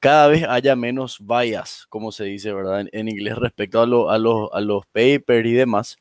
[0.00, 2.86] cada vez haya menos bias, como se dice, ¿verdad?
[2.92, 5.96] En, inglés respecto a, a, los, a los papers y demás.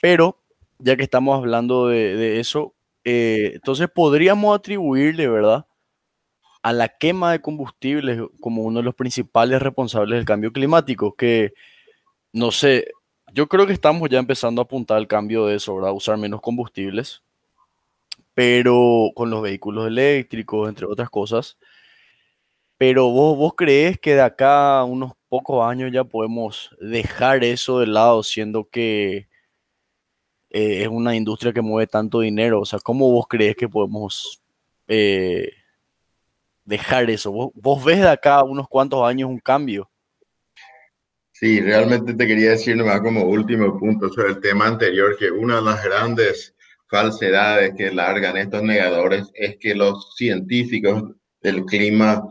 [0.00, 0.38] Pero,
[0.78, 5.66] ya que estamos hablando de, eso, eh, entonces podríamos atribuirle, ¿verdad?
[6.62, 11.52] A la quema de combustibles como uno de los principales responsables del cambio climático, que,
[12.32, 12.86] no sé,
[13.34, 15.92] yo creo que estamos ya empezando a apuntar al cambio de eso, ¿verdad?
[15.92, 17.22] Usar menos combustibles,
[18.34, 21.58] pero con los vehículos eléctricos, entre otras cosas.
[22.78, 27.78] Pero vos, vos crees que de acá a unos pocos años ya podemos dejar eso
[27.78, 29.28] de lado, siendo que
[30.50, 32.60] eh, es una industria que mueve tanto dinero.
[32.60, 34.42] O sea, ¿cómo vos crees que podemos
[34.88, 35.52] eh,
[36.64, 37.32] dejar eso?
[37.54, 39.90] ¿Vos, ves de acá a unos cuantos años un cambio?
[41.42, 45.56] Sí, realmente te quería decir nomás como último punto sobre el tema anterior, que una
[45.56, 46.54] de las grandes
[46.88, 51.02] falsedades que largan estos negadores es que los científicos
[51.40, 52.22] del clima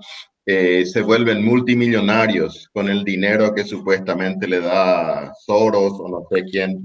[0.46, 6.46] eh, se vuelven multimillonarios con el dinero que supuestamente le da Soros o no sé
[6.50, 6.82] quién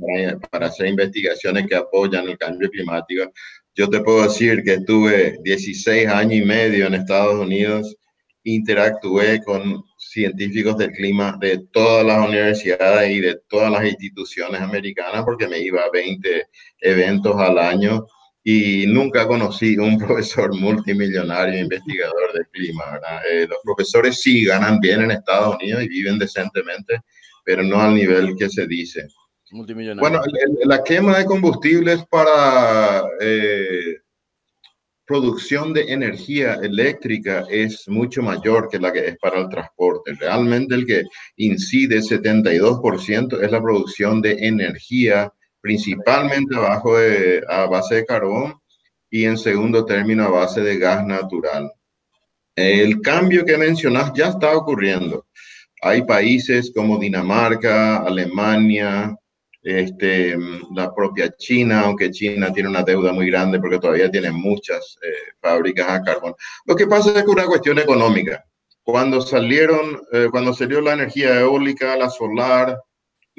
[0.50, 3.30] para, hacer investigaciones que apoyan el cambio climático.
[3.76, 7.96] Yo te puedo decir que estuve 16 años y medio en Estados Unidos,
[8.42, 15.24] interactué con científicos del clima de todas las universidades y de todas las instituciones americanas
[15.24, 16.46] porque me iba a 20
[16.80, 18.06] eventos al año
[18.42, 23.00] y nunca conocí un profesor multimillonario investigador del clima.
[23.30, 27.00] Eh, los profesores sí ganan bien en Estados Unidos y viven decentemente,
[27.44, 29.08] pero no al nivel que se dice.
[29.98, 30.20] Bueno,
[30.64, 33.96] la quema de combustibles para eh,
[35.06, 40.14] producción de energía eléctrica es mucho mayor que la que es para el transporte.
[40.14, 41.04] Realmente el que
[41.36, 48.54] incide 72% es la producción de energía principalmente a base de carbón
[49.10, 51.72] y en segundo término a base de gas natural.
[52.54, 55.26] El cambio que mencionas ya está ocurriendo.
[55.82, 59.16] Hay países como Dinamarca, Alemania,
[59.66, 60.36] este,
[60.74, 65.32] la propia China, aunque China tiene una deuda muy grande porque todavía tiene muchas eh,
[65.40, 66.34] fábricas a carbón.
[66.66, 68.44] Lo que pasa es que una cuestión económica.
[68.84, 72.78] Cuando salieron, eh, cuando salió la energía eólica, la solar,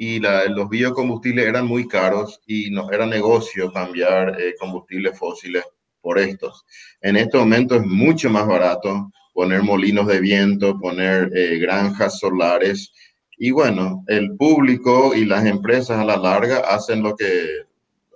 [0.00, 5.64] y los biocombustibles eran muy caros y no era negocio cambiar eh, combustibles fósiles
[6.00, 6.64] por estos.
[7.00, 12.92] En este momento es mucho más barato poner molinos de viento, poner eh, granjas solares
[13.38, 17.46] y bueno, el público y las empresas a la larga hacen lo que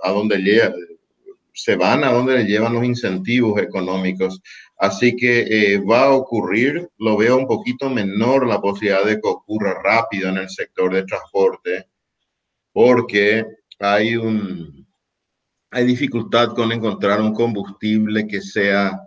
[0.03, 0.73] a donde llega,
[1.55, 4.43] se van a donde le llevan los incentivos económicos.
[4.79, 9.29] Así que eh, va a ocurrir, lo veo un poquito menor la posibilidad de que
[9.29, 11.87] ocurra rápido en el sector de transporte,
[12.73, 13.47] porque
[13.79, 14.89] hay, un,
[15.71, 18.99] hay dificultad con encontrar un combustible que sea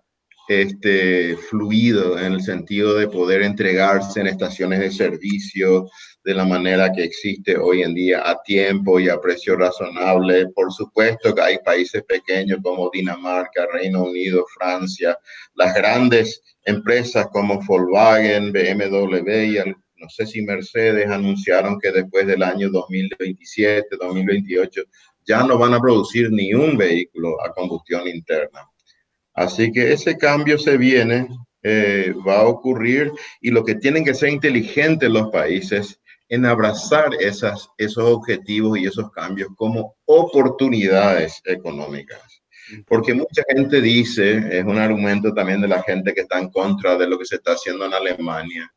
[0.47, 5.89] este, fluido en el sentido de poder entregarse en estaciones de servicio
[6.23, 10.47] de la manera que existe hoy en día a tiempo y a precio razonable.
[10.55, 15.17] Por supuesto que hay países pequeños como Dinamarca, Reino Unido, Francia,
[15.55, 19.57] las grandes empresas como Volkswagen, BMW y
[19.97, 24.81] no sé si Mercedes anunciaron que después del año 2027, 2028
[25.25, 28.69] ya no van a producir ni un vehículo a combustión interna.
[29.35, 31.27] Así que ese cambio se viene,
[31.61, 37.13] eh, va a ocurrir y lo que tienen que ser inteligentes los países en abrazar
[37.19, 42.21] esas, esos objetivos y esos cambios como oportunidades económicas.
[42.87, 46.97] Porque mucha gente dice, es un argumento también de la gente que está en contra
[46.97, 48.71] de lo que se está haciendo en Alemania,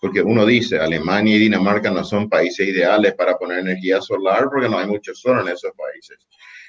[0.00, 4.68] porque uno dice, Alemania y Dinamarca no son países ideales para poner energía solar porque
[4.68, 6.18] no hay mucho sol en esos países.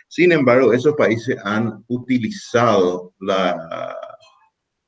[0.08, 3.96] Sin embargo, esos países han utilizado la,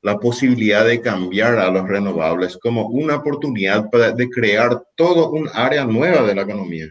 [0.02, 5.48] la posibilidad de cambiar a los renovables como una oportunidad para, de crear todo un
[5.52, 6.86] área nueva de la economía.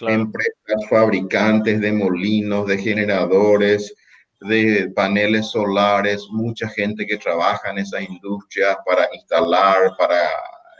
[0.00, 3.94] Empresas, fabricantes de molinos, de generadores,
[4.40, 10.20] de paneles solares, mucha gente que trabaja en esas industrias para instalar, para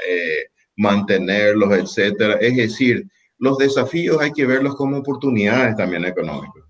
[0.08, 0.46] eh,
[0.76, 2.34] mantenerlos, etcétera.
[2.40, 3.06] Es decir,
[3.38, 6.62] los desafíos hay que verlos como oportunidades también económicas.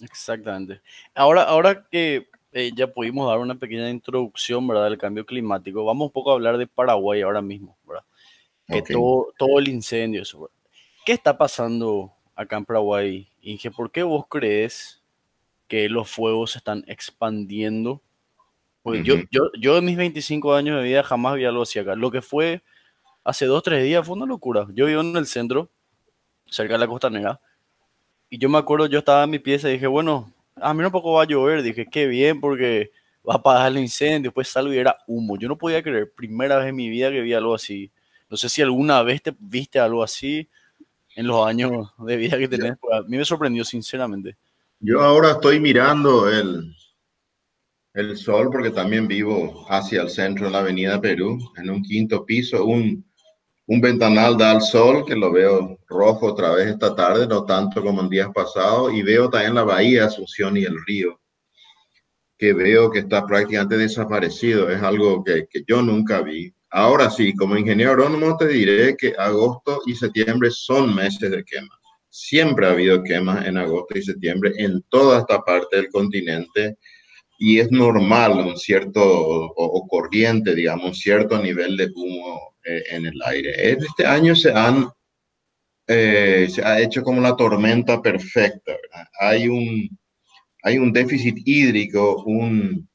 [0.00, 0.80] Exactamente.
[1.14, 4.84] Ahora, ahora que eh, ya pudimos dar una pequeña introducción, ¿verdad?
[4.84, 8.04] Del cambio climático, vamos un poco a hablar de Paraguay ahora mismo, ¿verdad?
[8.66, 10.50] Que todo, todo el incendio, eso,
[11.04, 13.70] ¿Qué está pasando acá en Paraguay, Inge?
[13.70, 15.02] ¿Por qué vos crees
[15.66, 18.00] que los fuegos se están expandiendo?
[18.82, 21.96] Porque yo, yo, yo en mis 25 años de vida jamás vi algo así acá.
[21.96, 22.62] Lo que fue
[23.24, 24.66] hace dos, tres días fue una locura.
[24.74, 25.70] Yo vivo en el centro,
[26.52, 27.40] cerca de la Costa Negra,
[28.32, 30.90] y yo me acuerdo, yo estaba en mi pieza y dije, bueno, a mí un
[30.90, 31.62] poco va a llover.
[31.62, 32.90] Dije, qué bien, porque
[33.28, 34.30] va a apagar el incendio.
[34.30, 35.36] Después salgo y era humo.
[35.36, 37.90] Yo no podía creer, primera vez en mi vida que vi algo así.
[38.30, 40.48] No sé si alguna vez te viste algo así
[41.14, 42.72] en los años de vida que tenés.
[42.90, 44.36] A mí me sorprendió, sinceramente.
[44.80, 46.74] Yo ahora estoy mirando el,
[47.92, 52.24] el sol porque también vivo hacia el centro de la Avenida Perú, en un quinto
[52.24, 53.04] piso, un
[53.66, 57.82] un ventanal da al sol, que lo veo rojo otra vez esta tarde, no tanto
[57.82, 61.20] como en días pasados, y veo también la bahía Asunción y el río,
[62.36, 64.68] que veo que está prácticamente desaparecido.
[64.70, 66.52] Es algo que, que yo nunca vi.
[66.70, 71.78] Ahora sí, como ingeniero agrónomo te diré que agosto y septiembre son meses de quema.
[72.08, 76.76] Siempre ha habido quemas en agosto y septiembre en toda esta parte del continente
[77.44, 83.06] y es normal un cierto o, corriente, digamos, un cierto nivel de humo eh, en
[83.06, 83.72] el aire.
[83.72, 84.88] Este año se han
[85.88, 88.76] eh, se ha hecho como la tormenta perfecta.
[89.18, 89.98] Hay un
[90.62, 92.88] hay un déficit hídrico, un,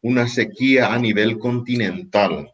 [0.00, 2.52] una sequía a nivel continental.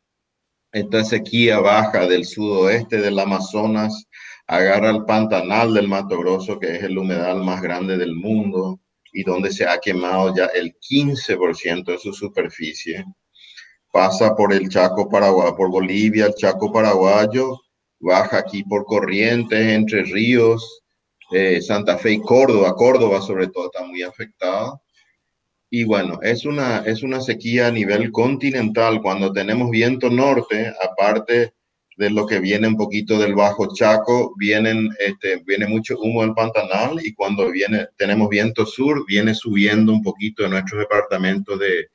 [0.70, 4.06] Esta sequía baja del sudoeste del Amazonas,
[4.46, 8.80] agarra el pantanal del Mato Grosso, que es el humedal más grande del mundo,
[9.12, 13.04] y donde se ha quemado ya el 15% de su superficie.
[13.92, 17.58] Pasa por el Chaco Paraguay, por Bolivia, el Chaco Paraguayo,
[17.98, 20.82] baja aquí por Corrientes, Entre Ríos,
[21.30, 22.74] eh, Santa Fe y Córdoba.
[22.74, 24.80] Córdoba sobre todo está muy afectada.
[25.70, 29.02] Y bueno, es una, es una sequía a nivel continental.
[29.02, 31.54] Cuando tenemos viento norte, aparte
[31.98, 36.32] de lo que viene un poquito del Bajo Chaco, vienen, este, viene mucho humo del
[36.32, 41.88] Pantanal y cuando viene, tenemos viento sur, viene subiendo un poquito en nuestros departamentos de,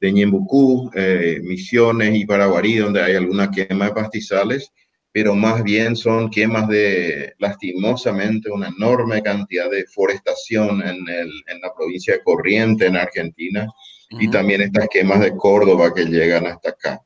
[0.00, 4.70] de Ñembucú, eh, Misiones y Paraguarí, donde hay alguna quema de pastizales,
[5.12, 11.60] pero más bien son quemas de, lastimosamente, una enorme cantidad de forestación en, el, en
[11.62, 13.66] la provincia de Corriente, en Argentina,
[14.10, 17.00] y también estas quemas de Córdoba que llegan hasta acá.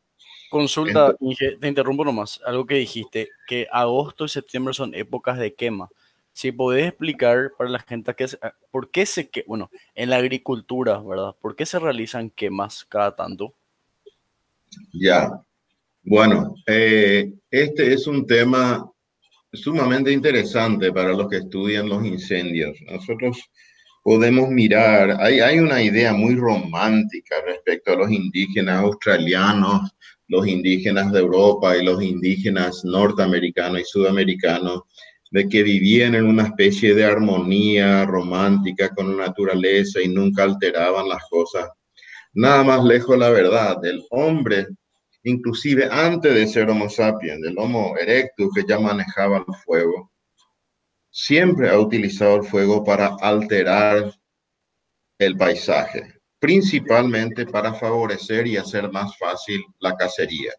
[0.53, 5.55] Consulta, Inge, te interrumpo nomás, algo que dijiste, que agosto y septiembre son épocas de
[5.55, 5.89] quema.
[6.35, 10.17] Si podés explicar para la gente que ah, por qué se que, bueno, en la
[10.17, 11.35] agricultura, ¿verdad?
[11.41, 13.55] ¿Por qué se realizan quemas cada tanto?
[14.93, 15.31] Ya,
[16.03, 18.87] bueno, eh, este es un tema
[19.55, 22.77] sumamente interesante para los que estudian los incendios.
[22.91, 23.41] Nosotros
[24.03, 29.91] podemos mirar, hay, hay una idea muy romántica respecto a los indígenas australianos
[30.29, 34.83] los indígenas de Europa y los indígenas norteamericanos y sudamericanos,
[35.31, 41.09] de que vivían en una especie de armonía romántica con la naturaleza y nunca alteraban
[41.09, 41.69] las cosas.
[42.35, 44.67] Nada más lejos la verdad, el hombre,
[45.25, 50.13] inclusive antes de ser Homo sapiens, del Homo erectus que ya manejaba el fuego,
[51.11, 54.13] siempre ha utilizado el fuego para alterar
[55.19, 60.53] el paisaje principalmente para favorecer y hacer más fácil la cacería.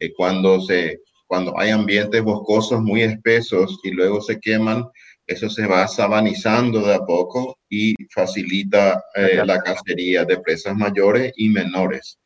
[0.00, 4.86] Eh, cuando, se, cuando hay ambientes boscosos muy espesos y luego se queman,
[5.26, 11.34] eso se va sabanizando de a poco y facilita eh, la cacería de presas mayores
[11.36, 12.18] y menores.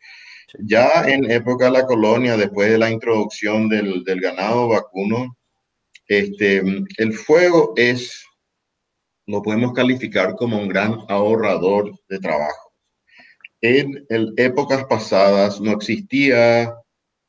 [0.60, 5.36] Ya en época de la colonia, después de la introducción del, del ganado vacuno,
[6.06, 6.62] este,
[6.96, 8.24] el fuego es,
[9.26, 12.69] lo podemos calificar como un gran ahorrador de trabajo
[13.60, 14.06] en,
[14.36, 16.74] épocas pasadas no existía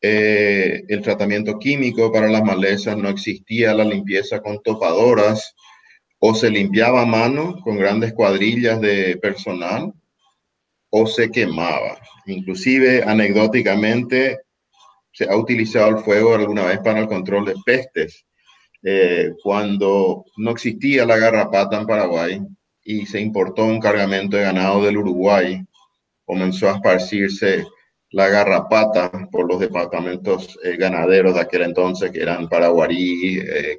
[0.02, 5.56] eh, el tratamiento químico para las malezas, no existía la limpieza con topadoras,
[6.20, 9.94] o se limpiaba a mano con grandes cuadrillas de personal,
[10.90, 11.98] o se quemaba.
[12.28, 14.40] Inclusive, anecdóticamente,
[15.12, 18.26] se ha utilizado el fuego alguna vez para el control de pestes.
[18.84, 22.42] Eh, cuando no existía la garrapata en Paraguay
[22.84, 25.64] y se importó un cargamento de ganado del Uruguay,
[26.32, 27.68] comenzó a esparcirse
[28.12, 33.78] la garrapata por los departamentos eh, ganaderos de aquel entonces, que eran Paraguarí, eh,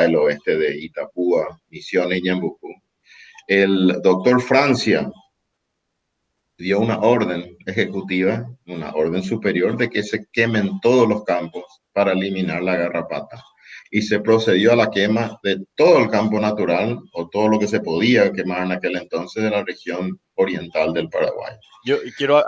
[0.00, 2.72] el oeste de Itapúa, Misiones y Ñambucú.
[3.46, 5.12] El doctor Francia
[6.56, 12.12] dio una orden ejecutiva, una orden superior de que se quemen todos los campos para
[12.12, 13.44] eliminar la garrapata.
[13.90, 17.68] Y se procedió a la quema de todo el campo natural o todo lo que
[17.68, 21.54] se podía quemar en aquel entonces de la región oriental del Paraguay.
[21.84, 22.44] Yo quiero,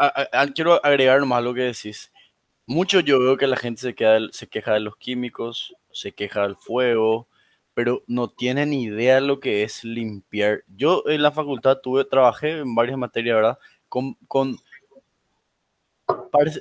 [0.55, 2.12] quiero agregar más lo que decís.
[2.66, 6.43] Mucho yo veo que la gente se, queda, se queja de los químicos, se queja
[6.43, 7.28] del fuego,
[7.72, 10.64] pero no tienen idea de lo que es limpiar.
[10.66, 13.59] Yo en la facultad tuve, trabajé en varias materias, ¿verdad?
[13.89, 14.59] Con, con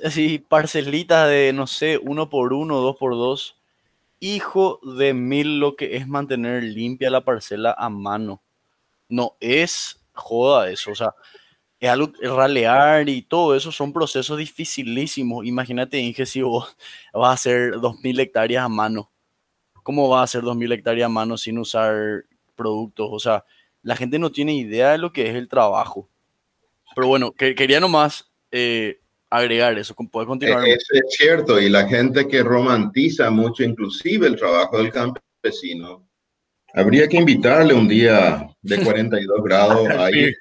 [0.04, 3.57] así, parcelitas de, no sé, uno por uno, dos por dos.
[4.20, 8.42] Hijo de mil lo que es mantener limpia la parcela a mano.
[9.08, 11.14] No es joda eso, o sea,
[11.80, 15.46] es algo, ralear y todo eso son procesos dificilísimos.
[15.46, 16.76] Imagínate, Inge, si vos
[17.12, 19.10] vas a hacer dos mil hectáreas a mano.
[19.82, 22.24] ¿Cómo vas a hacer dos mil hectáreas a mano sin usar
[22.56, 23.08] productos?
[23.10, 23.44] O sea,
[23.82, 26.08] la gente no tiene idea de lo que es el trabajo.
[26.94, 29.00] Pero bueno, que, quería nomás eh,
[29.30, 30.66] agregar eso, puede continuar.
[30.66, 36.08] Es, es cierto, y la gente que romantiza mucho inclusive el trabajo del campesino,
[36.74, 40.34] habría que invitarle un día de 42 grados a ir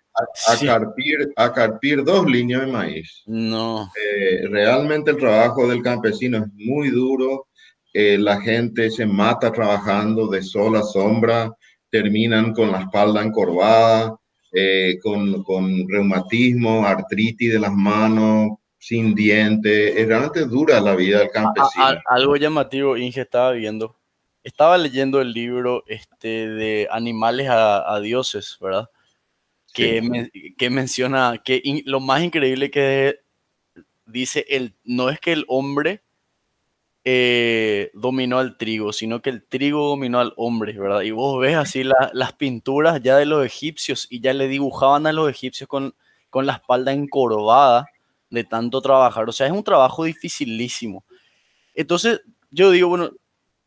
[0.48, 3.24] a, carpir, a carpir dos líneas de maíz.
[3.26, 3.90] No.
[4.04, 7.48] Eh, realmente el trabajo del campesino es muy duro,
[7.94, 11.52] eh, la gente se mata trabajando de sol a sombra,
[11.90, 14.16] terminan con la espalda encorvada,
[14.52, 18.58] eh, con, con reumatismo, artritis de las manos,
[18.88, 22.00] sin dientes, es realmente dura la vida del campesino.
[22.06, 23.98] algo llamativo, Inge estaba viendo.
[24.46, 28.90] Estaba leyendo el libro este, de Animales a, Dioses, ¿verdad?
[29.74, 33.20] Que, que menciona que lo más increíble que
[34.06, 36.02] dice, el, no es que el hombre
[37.04, 41.02] eh, dominó al trigo, sino que el trigo dominó al hombre, ¿verdad?
[41.02, 45.12] Y vos ves así las pinturas ya de los egipcios y ya le dibujaban a
[45.12, 45.94] los egipcios con,
[46.30, 47.86] con la espalda encorvada
[48.30, 49.28] de tanto trabajar.
[49.30, 51.04] O sea, es un trabajo dificilísimo.
[51.74, 52.22] Entonces,
[52.52, 53.12] yo digo, bueno,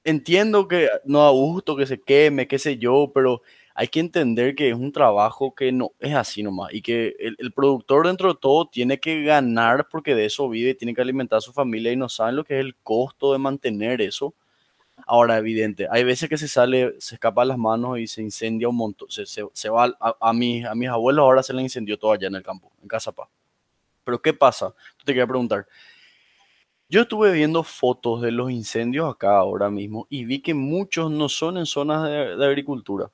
[0.04, 3.42] entiendo que no da gusto que se queme, qué sé yo, pero
[3.74, 7.52] hay que entender que es un trabajo que no es así nomás y que el,
[7.52, 11.38] productor dentro de todo tiene que ganar porque de eso vive y tiene que alimentar
[11.38, 14.34] a su familia y no saben lo que es el costo de mantener eso.
[15.06, 18.76] Ahora, evidente, hay veces que se sale, se escapa las manos y se incendia un
[18.76, 19.10] montón.
[19.10, 22.28] Se, se, va a, a, mis, a mis abuelos ahora se le incendió todo allá
[22.28, 23.28] en el campo, en Casa Paz.
[24.04, 24.74] Pero ¿qué pasa?
[24.98, 25.66] Te quería preguntar.
[26.90, 31.28] Yo estuve viendo fotos de los incendios acá ahora mismo y vi que muchos no
[31.28, 33.12] son en zonas de, agricultura.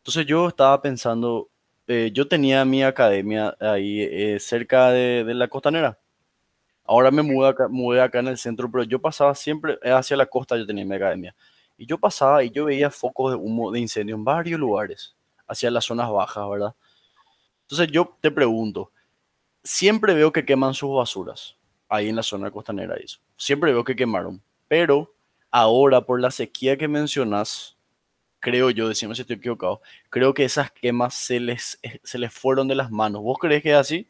[0.00, 1.48] Entonces yo estaba pensando,
[1.86, 5.98] eh, yo tenía mi academia ahí eh, cerca de, la costanera.
[6.84, 10.26] Ahora me mudé acá, mudé acá en el centro, pero yo pasaba siempre hacia la
[10.26, 11.34] costa, yo tenía mi academia.
[11.78, 15.70] Y yo pasaba y yo veía focos de humo de incendio en varios lugares, hacia
[15.70, 16.74] las zonas bajas, ¿verdad?
[17.62, 18.92] Entonces yo te pregunto,
[19.62, 21.56] siempre veo que queman sus basuras
[21.88, 22.96] ahí en la zona costanera.
[22.96, 23.18] Eso.
[23.36, 24.42] Siempre veo que quemaron.
[24.68, 25.14] Pero
[25.50, 27.76] ahora, por la sequía que mencionas,
[28.40, 32.68] creo yo, decimos si estoy equivocado, creo que esas quemas se les, se les fueron
[32.68, 33.22] de las manos.
[33.22, 34.08] ¿Vos crees que es así?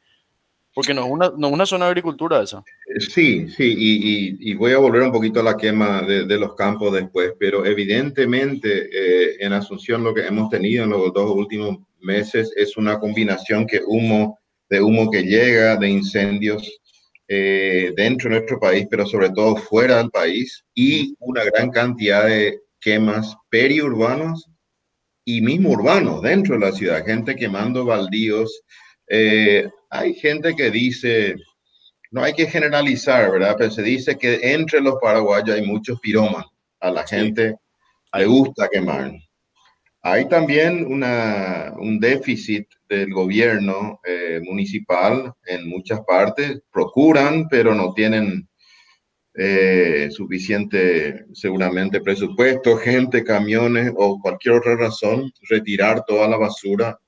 [0.74, 2.64] Porque no es una, no una zona de agricultura esa.
[2.86, 6.38] Eh, sí, sí, y, y, voy a volver un poquito a la quema de, de
[6.38, 11.30] los campos después, pero evidentemente eh, en Asunción lo que hemos tenido en los dos
[11.30, 14.38] últimos meses es una combinación que humo
[14.72, 16.80] de humo que llega, de incendios
[17.28, 22.26] eh, dentro de nuestro país, pero sobre todo fuera del país, y una gran cantidad
[22.26, 24.48] de quemas periurbanos
[25.26, 28.62] y mismo urbanos dentro de la ciudad, gente quemando baldíos.
[29.08, 31.36] Eh, hay gente que dice,
[32.10, 33.56] no hay que generalizar, ¿verdad?
[33.58, 36.46] Pero se dice que entre los paraguayos hay muchos piromas.
[36.80, 37.56] A la gente
[38.14, 39.12] le gusta quemar.
[40.04, 46.60] Hay también un déficit del gobierno eh, municipal en muchas partes.
[46.72, 48.48] Procuran, pero no tienen
[49.34, 55.32] eh, suficiente, seguramente, presupuesto, gente, camiones o cualquier otra razón.
[55.48, 56.98] Retirar toda la basura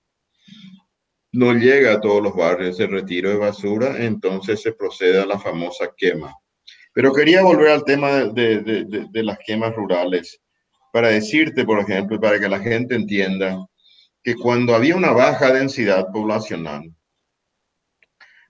[1.33, 5.41] no llega a todos los barrios el retiro de basura, entonces se procede a la
[5.41, 6.33] famosa quema.
[6.93, 10.41] Pero quería volver al tema de las quemas rurales
[10.95, 13.67] para decirte, por ejemplo, para que la gente entienda
[14.23, 16.95] que cuando había una baja densidad poblacional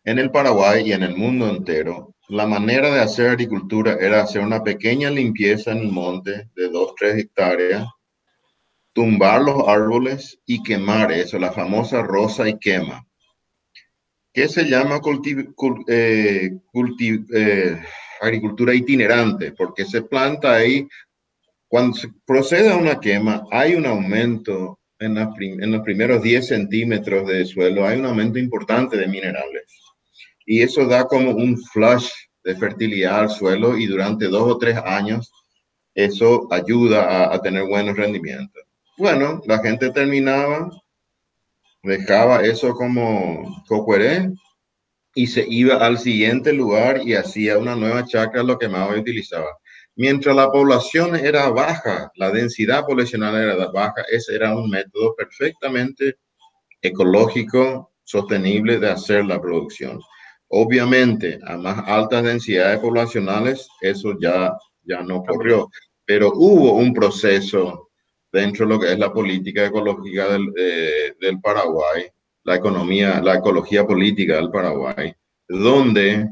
[0.05, 4.42] en el Paraguay y en el mundo entero, la manera de hacer agricultura era hacer
[4.42, 7.88] una pequeña limpieza en el monte de 2, 3 hectáreas,
[8.92, 13.07] tumbar los árboles y quemar eso, la famosa rosa y quema,
[14.34, 15.01] que se llama
[15.88, 16.51] eh,
[17.34, 17.82] eh,
[18.20, 20.86] agricultura itinerante, porque se planta ahí
[21.75, 27.27] cuando se procede a una quema, hay un aumento en, en los primeros 10 centímetros
[27.27, 29.64] de suelo, hay un aumento importante de minerales.
[30.47, 32.09] Y eso da como un flush
[32.45, 35.33] de fertilidad al suelo y durante dos o tres años
[35.97, 38.62] eso ayuda a, tener buenos rendimientos.
[38.97, 40.70] Bueno, la gente terminaba,
[41.83, 44.31] dejaba eso como cocueré
[45.12, 49.59] y se iba al siguiente lugar y hacía una nueva chacra, lo que más utilizaba.
[49.97, 56.16] Mientras la población era baja, la densidad poblacional era baja, ese era un método perfectamente
[56.82, 60.01] ecológico, sostenible de hacer la producción.
[60.49, 65.68] Obviamente, a más altas densidades poblacionales, eso ya, ya no ocurrió,
[66.05, 67.90] pero hubo un proceso
[68.32, 72.05] dentro de lo que es la política ecológica del, eh, del Paraguay,
[72.42, 75.14] la economía, la ecología política del Paraguay,
[75.49, 76.28] donde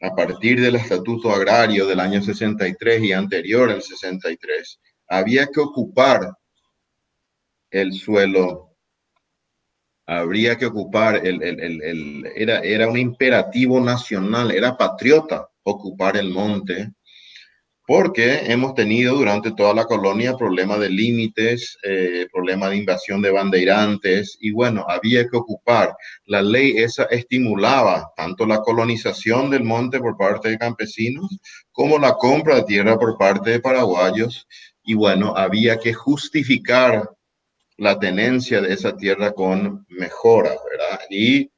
[0.00, 6.32] a partir del Estatuto Agrario del año 63 y anterior al 63, había que ocupar
[7.70, 8.76] el suelo,
[10.06, 16.30] habría que ocupar, el, el, el, era, era un imperativo nacional, era patriota ocupar el
[16.30, 16.92] monte
[17.90, 23.32] porque hemos tenido durante toda la colonia problemas de límites, eh, problemas de invasión de
[23.32, 25.96] bandeirantes y bueno, había que ocupar.
[26.26, 31.36] La ley esa estimulaba tanto la colonización del monte por parte de campesinos
[31.72, 34.46] como la compra de tierra por parte de paraguayos
[34.84, 37.10] y bueno, había que justificar
[37.76, 41.00] la tenencia de esa tierra con mejoras, ¿verdad?
[41.10, 41.50] Y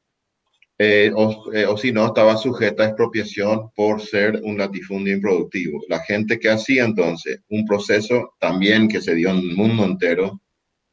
[0.78, 1.12] eh,
[1.52, 5.80] eh, o, si no, estaba sujeta a expropiación por ser un latifundio improductivo.
[5.88, 10.40] La gente que hacía entonces un proceso también que se dio en el mundo entero,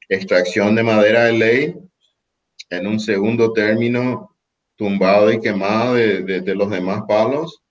[0.08, 1.76] extracción de madera de ley,
[2.70, 4.36] en un segundo término,
[4.76, 7.62] tumbado y quemado de, de los demás palos,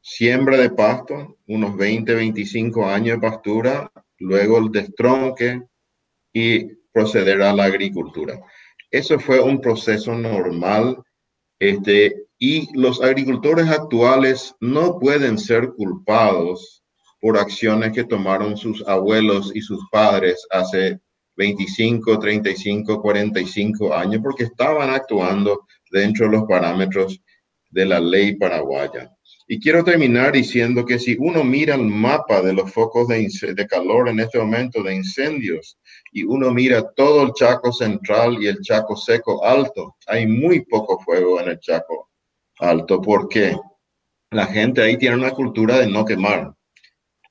[0.00, 5.62] siembra de pasto, unos 20, 25 años de pastura, luego el destronque
[6.32, 8.40] y proceder a la agricultura.
[8.90, 11.02] Eso fue un proceso normal
[11.58, 16.84] este, y los agricultores actuales no pueden ser culpados
[17.20, 21.00] por acciones que tomaron sus abuelos y sus padres hace
[21.36, 27.20] 25, 35, 45 años, porque estaban actuando dentro de los parámetros
[27.70, 29.15] de la ley paraguaya.
[29.48, 33.66] Y quiero terminar diciendo que si uno mira el mapa de los focos de, de,
[33.66, 35.78] calor en este momento, de incendios,
[36.10, 40.98] y uno mira todo el Chaco central y el Chaco seco alto, hay muy poco
[40.98, 42.10] fuego en el Chaco
[42.58, 43.00] alto.
[43.00, 43.56] porque
[44.30, 46.52] La gente ahí tiene una cultura de no quemar.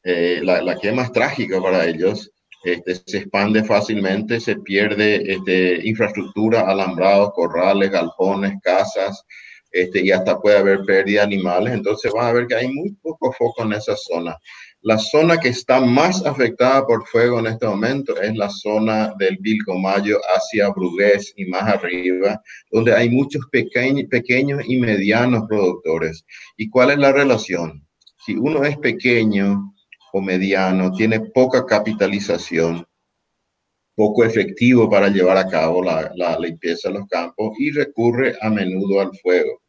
[0.04, 2.32] Eh, la, la, quema es trágica para ellos.
[2.64, 9.24] Este, se expande fácilmente, se pierde este, infraestructura, alambrados, corrales, galpones, casas,
[9.76, 12.94] este, y hasta puede haber pérdida de animales, entonces van a ver que hay muy
[13.02, 14.38] poco foco en esa zona.
[14.80, 19.38] La zona que está más afectada por fuego en este momento es la zona del
[19.42, 26.24] Vilcomayo hacia Brugués y más arriba, donde hay muchos pequeños, pequeños y medianos productores.
[26.56, 27.86] ¿Y cuál es la relación?
[28.26, 29.74] Si uno es pequeño
[30.14, 32.88] o mediano, tiene poca capitalización,
[33.94, 38.50] poco efectivo para llevar a cabo la, la, limpieza de los campos y recurre a
[38.50, 39.65] menudo al fuego.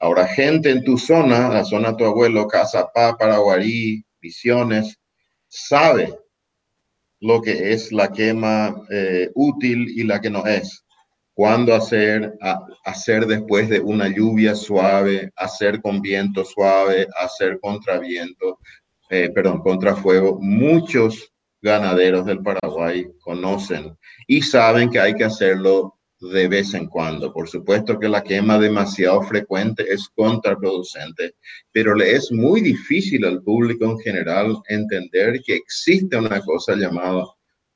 [0.00, 4.96] Ahora, gente en tu zona, la zona de tu abuelo, Casapá, Paraguarí, Visiones,
[5.48, 6.14] sabe
[7.20, 10.84] lo que es la quema eh, útil y la que no es.
[11.34, 12.36] Cuándo hacer,
[12.84, 18.58] hacer después de una lluvia suave, hacer con viento suave, hacer contra viento,
[19.10, 20.38] eh, perdón, contra fuego.
[20.40, 23.96] Muchos ganaderos del Paraguay conocen
[24.26, 27.32] y saben que hay que hacerlo de vez en cuando.
[27.32, 31.34] Por supuesto que la quema demasiado frecuente es contraproducente,
[31.72, 37.24] pero le es muy difícil al público en general entender que existe una cosa llamada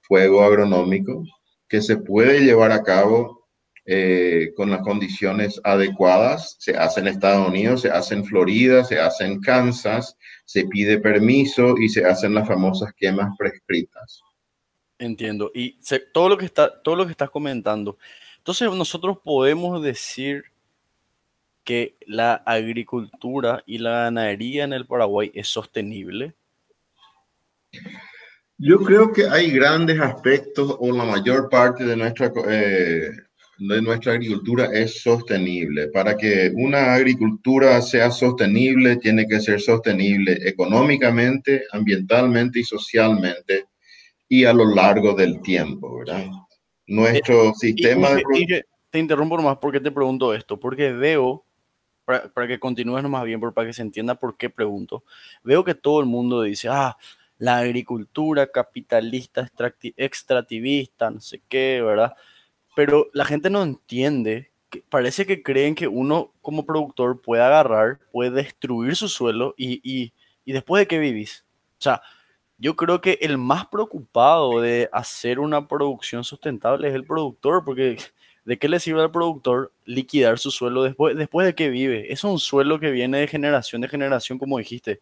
[0.00, 1.24] fuego agronómico
[1.68, 3.48] que se puede llevar a cabo
[3.84, 6.56] eh, con las condiciones adecuadas.
[6.58, 10.98] Se hace en Estados Unidos, se hace en Florida, se hace en Kansas, se pide
[10.98, 14.20] permiso y se hacen las famosas quemas prescritas.
[14.98, 15.50] Entiendo.
[15.54, 15.78] Y
[16.12, 17.98] todo lo que está, todo lo que estás comentando
[18.42, 20.46] entonces nosotros podemos decir
[21.62, 26.34] que la agricultura y la ganadería en el Paraguay es sostenible.
[28.58, 33.12] Yo creo que hay grandes aspectos o la mayor parte de nuestra, eh,
[33.58, 35.86] de nuestra agricultura es sostenible.
[35.90, 43.66] Para que una agricultura sea sostenible, tiene que ser sostenible económicamente, ambientalmente y socialmente
[44.28, 46.26] y a lo largo del tiempo, ¿verdad?
[46.86, 48.64] Nuestro eh, sistema de...
[48.90, 51.44] te interrumpo nomás porque te pregunto esto, porque veo,
[52.04, 55.04] para, que continúes nomás bien, para que se entienda por qué pregunto,
[55.42, 56.96] veo que todo el mundo dice, ah,
[57.38, 59.48] la agricultura capitalista,
[59.96, 62.14] extractivista, no sé qué, ¿verdad?
[62.76, 67.98] Pero la gente no entiende, que parece que creen que uno como productor puede agarrar,
[68.10, 70.12] puede destruir su suelo y, y,
[70.44, 71.44] y después de qué vivís.
[71.78, 72.02] O sea,
[72.62, 77.96] Yo creo que el más preocupado de hacer una producción sustentable es el productor, porque
[78.44, 82.12] ¿de qué le sirve al productor liquidar su suelo después, después de que vive?
[82.12, 85.00] Es un suelo que viene de generación de generación, como dijiste.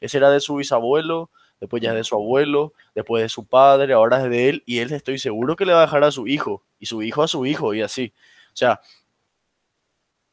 [0.00, 3.92] Ese era de su bisabuelo, después ya es de su abuelo, después de su padre,
[3.92, 6.28] ahora es de él, y él estoy seguro que le va a dejar a su
[6.28, 8.12] hijo, y su hijo a su hijo, y así.
[8.52, 8.80] O sea,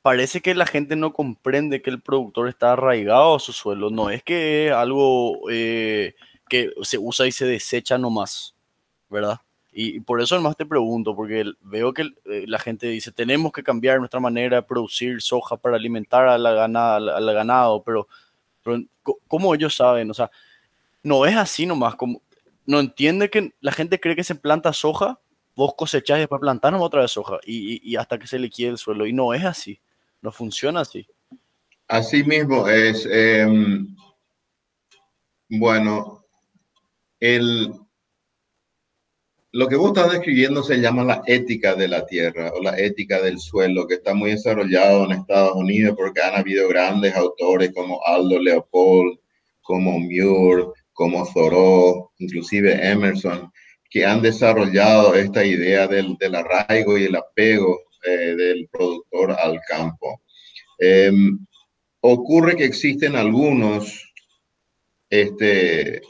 [0.03, 4.11] parece que la gente no comprende que el productor está arraigado a su suelo, no
[4.11, 6.13] es que es algo eh,
[6.49, 8.55] que se usa y se desecha nomás,
[9.09, 9.39] ¿verdad?
[9.79, 13.61] Y por eso además te pregunto, porque veo que eh, la gente dice, tenemos que
[13.61, 18.07] cambiar nuestra manera de producir soja para alimentar a la ganada, al ganado, pero,
[18.63, 18.81] pero
[19.27, 20.09] ¿cómo ellos saben?
[20.09, 20.31] O sea,
[21.03, 22.23] no es así nomás, como,
[22.65, 25.19] no entiende que la gente cree que se planta soja,
[25.55, 28.77] vos cosechás y después plantamos otra vez soja, y, y, hasta que se liquide el
[28.79, 29.79] suelo, y no es así,
[30.23, 31.07] no funciona así.
[31.87, 33.95] Así mismo es, em,
[35.49, 36.16] bueno,
[37.19, 37.73] el,
[39.51, 43.21] lo que vos estás describiendo se llama la ética de la tierra o la ética
[43.21, 47.99] del suelo, que está muy desarrollado en Estados Unidos porque han habido grandes autores como
[48.05, 49.17] Aldo Leopold,
[49.61, 53.51] como Muir, como Thoreau, inclusive Emerson,
[53.89, 60.21] que han desarrollado esta idea del, arraigo y el apego eh, del productor al campo.
[60.79, 61.39] Em,
[62.01, 64.13] ocurre que existen algunos
[65.09, 66.01] este,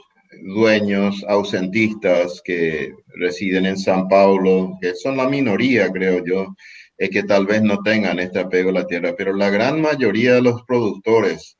[0.43, 6.55] dueños ausentistas que residen en San Paulo, que son la minoría, creo yo,
[6.97, 10.35] es que tal vez no tengan este apego a la tierra, pero la gran mayoría
[10.35, 11.57] de los productores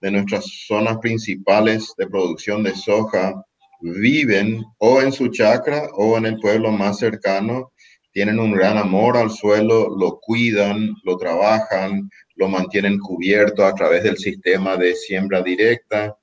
[0.00, 3.34] de nuestras zonas principales de producción de soja
[3.80, 7.72] viven o en su chacra o en el pueblo más cercano,
[8.12, 14.02] tienen un gran amor al suelo, lo cuidan, lo trabajan, lo mantienen cubierto a través
[14.02, 16.16] del sistema de siembra directa,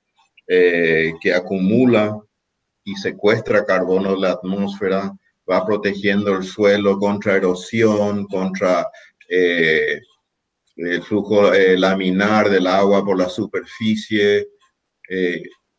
[0.46, 2.18] eh, que acumula
[2.84, 5.12] y secuestra carbono de la atmósfera,
[5.50, 8.86] va protegiendo el suelo contra erosión, contra
[9.28, 10.00] eh,
[10.76, 14.46] el flujo eh, laminar del agua por la superficie,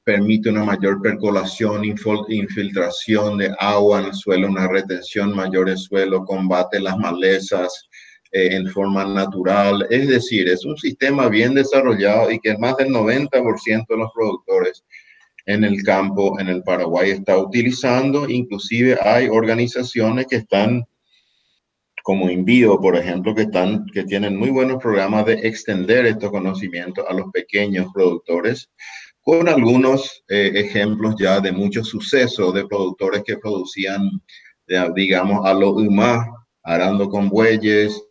[0.04, 6.24] permite una mayor percolación, infiltración de agua en el suelo, una retención mayor del suelo,
[6.24, 7.90] combate las malezas
[8.46, 9.86] en forma natural.
[9.90, 14.84] Es decir, es un sistema bien desarrollado y que más del 90% de los productores
[15.46, 18.30] en el campo en el Paraguay está utilizando.
[18.30, 20.86] Inclusive hay organizaciones que están
[22.08, 27.04] como Envío, por ejemplo, que, están, que tienen muy buenos programas de extender estos conocimientos
[27.06, 28.70] a los pequeños productores,
[29.20, 34.10] con algunos eh, ejemplos ya de muchos sucesos de productores que producían,
[34.96, 38.02] digamos, a lo humano, arando con bueyes,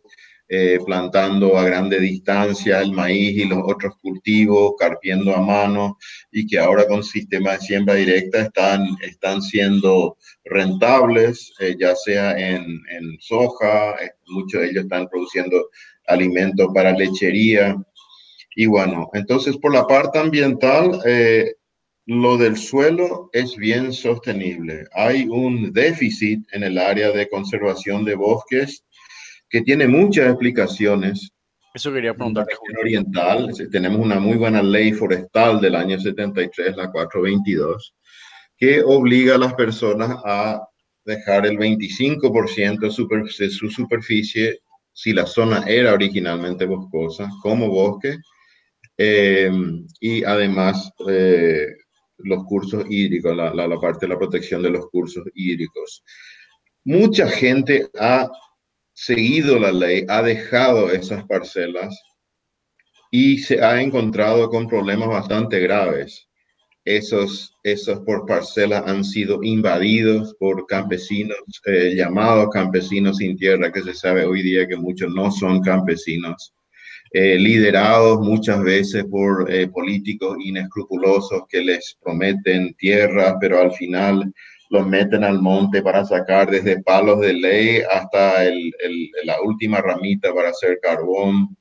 [0.49, 5.97] eh, plantando a grande distancia el maíz y los otros cultivos, carpiendo a mano,
[6.31, 12.31] y que ahora con sistema de siembra directa están, están siendo rentables, eh, ya sea
[12.37, 15.69] en, en soja, eh, muchos de ellos están produciendo
[16.07, 17.75] alimentos para lechería.
[18.55, 21.01] Y bueno, entonces por la parte ambiental,
[22.05, 24.85] lo del suelo es bien sostenible.
[24.93, 28.85] Hay un déficit en el área de conservación de bosques
[29.49, 31.31] que tiene muchas explicaciones.
[31.73, 32.47] Eso quería preguntar.
[32.69, 37.93] En oriental tenemos una muy buena ley forestal del año 73, la 422,
[38.57, 40.61] que obliga a las personas a
[41.05, 44.59] dejar el 25% de su superficie,
[44.91, 48.17] si la zona era originalmente boscosa, como bosque,
[48.97, 49.51] eh,
[49.99, 51.67] y además eh,
[52.17, 56.03] los cursos hídricos, la, la, la parte de la protección de los cursos hídricos.
[56.83, 58.27] Mucha gente ha
[58.97, 61.95] seguido la ley, ha dejado esas parcelas
[63.11, 66.27] y se ha encontrado con problemas bastante graves.
[66.83, 73.83] Esos, esos por parcelas han sido invadidos por campesinos, eh, llamados campesinos sin tierra, que
[73.83, 76.55] se sabe hoy día que muchos no son campesinos,
[77.11, 84.33] eh, liderados muchas veces por eh, políticos inescrupulosos que les prometen tierra, pero al final
[84.69, 89.81] los meten al monte para sacar desde palos de ley hasta el, el, la última
[89.81, 91.55] ramita para hacer carbón.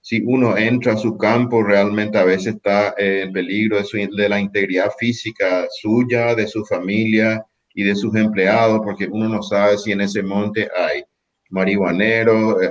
[0.00, 4.28] Si uno entra a su campo, realmente a veces está en peligro de, su, de
[4.28, 7.44] la integridad física suya, de su familia
[7.74, 11.04] y de sus empleados, porque uno no sabe si en ese monte hay
[11.50, 12.70] marihuaneros, eh,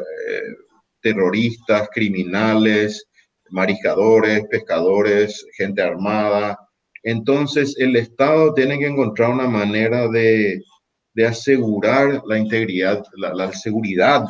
[1.02, 3.06] terroristas, criminales,
[3.52, 6.58] mariscadores, pescadores, gente armada,
[7.08, 10.62] entonces, el Estado tiene que encontrar una manera de,
[11.26, 14.26] asegurar la integridad, la, seguridad.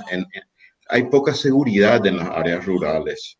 [0.88, 3.38] hay poca seguridad en las áreas rurales.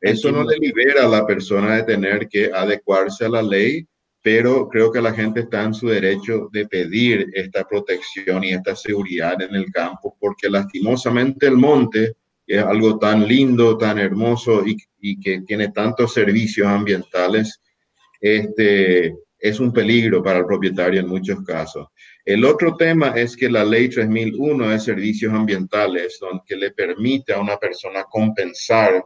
[0.00, 3.86] Eso no le libera a la persona de tener que adecuarse a la ley
[4.22, 8.74] pero creo que la gente está en su derecho de pedir esta protección y esta
[8.74, 12.16] seguridad en el campo, porque lastimosamente el monte
[12.46, 17.60] es algo tan lindo, tan hermoso y, y que tiene tantos servicios ambientales,
[18.20, 21.88] este, es un peligro para el propietario en muchos casos.
[22.24, 27.40] El otro tema es que la ley 3001 de servicios ambientales, que le permite a
[27.40, 29.04] una persona compensar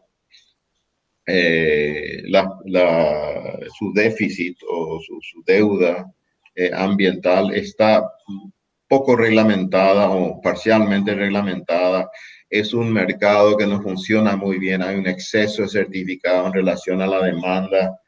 [1.26, 2.22] eh,
[3.78, 6.10] su déficit o su, deuda
[6.54, 8.02] eh, ambiental, está
[8.88, 12.10] poco reglamentada o parcialmente reglamentada.
[12.48, 17.00] Es un mercado que no funciona muy bien, hay un exceso de certificado en relación
[17.00, 17.98] a la demanda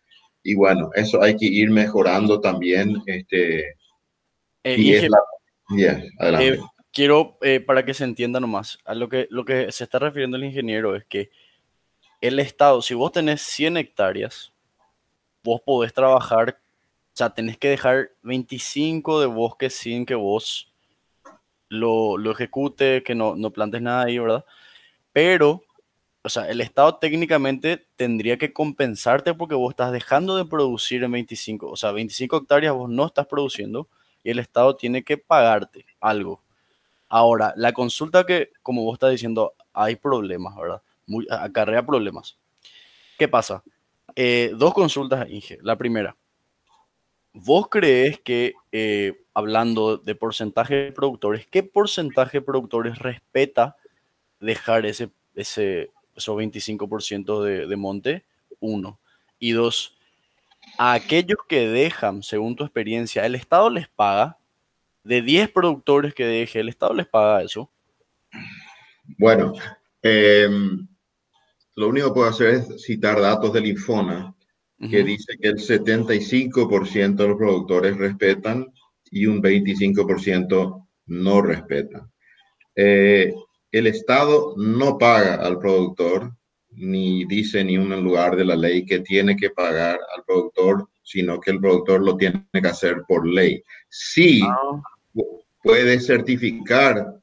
[0.44, 3.02] y bueno, eso hay que ir mejorando también.
[3.06, 3.70] Este,
[4.62, 5.18] eh, y es la...
[6.18, 6.48] adelante.
[6.48, 6.60] Eh,
[6.92, 10.36] quiero, eh, para que se entienda nomás, a lo que, lo que se está refiriendo
[10.36, 11.30] el ingeniero es que
[12.20, 14.52] el Estado, si vos tenés 100 hectáreas,
[15.42, 20.72] vos podés trabajar, o sea, tenés que dejar 25 de bosque sin que vos
[21.70, 24.44] lo, lo ejecute, que no, no plantes nada ahí, ¿verdad?
[25.12, 25.63] Pero
[26.24, 31.12] o sea, el Estado técnicamente tendría que compensarte porque vos estás dejando de producir en
[31.12, 33.88] 25, o sea, 25 hectáreas vos no estás produciendo
[34.22, 36.42] y el Estado tiene que pagarte algo.
[37.10, 40.82] Ahora, la consulta que, como vos estás diciendo, hay problemas, ¿verdad?
[41.28, 42.38] Acarrea problemas.
[43.18, 43.62] ¿Qué pasa?
[44.16, 45.58] Eh, dos consultas, Inge.
[45.60, 46.16] La primera,
[47.34, 53.76] ¿vos crees que, eh, hablando de porcentaje de productores, qué porcentaje de productores respeta
[54.40, 55.10] dejar ese,
[56.16, 58.24] esos 25% de, de monte,
[58.60, 58.98] uno.
[59.38, 59.96] Y dos,
[60.78, 64.38] a aquellos que dejan, según tu experiencia, el Estado les paga,
[65.04, 67.70] de 10 productores que deje, el Estado les paga eso.
[69.18, 69.52] Bueno,
[70.02, 70.86] em,
[71.76, 74.34] lo único que puedo hacer es citar datos del Infona,
[74.78, 78.66] que dice que el 75% de los productores respetan
[79.10, 82.10] y un 25% no respetan.
[82.74, 83.32] Eh,
[83.74, 86.32] el Estado no paga al productor,
[86.70, 91.40] ni dice ni un lugar de la ley que tiene que pagar al productor, sino
[91.40, 93.64] que el productor lo tiene que hacer por ley.
[93.88, 94.80] Sí ah.
[95.60, 97.18] puede certificar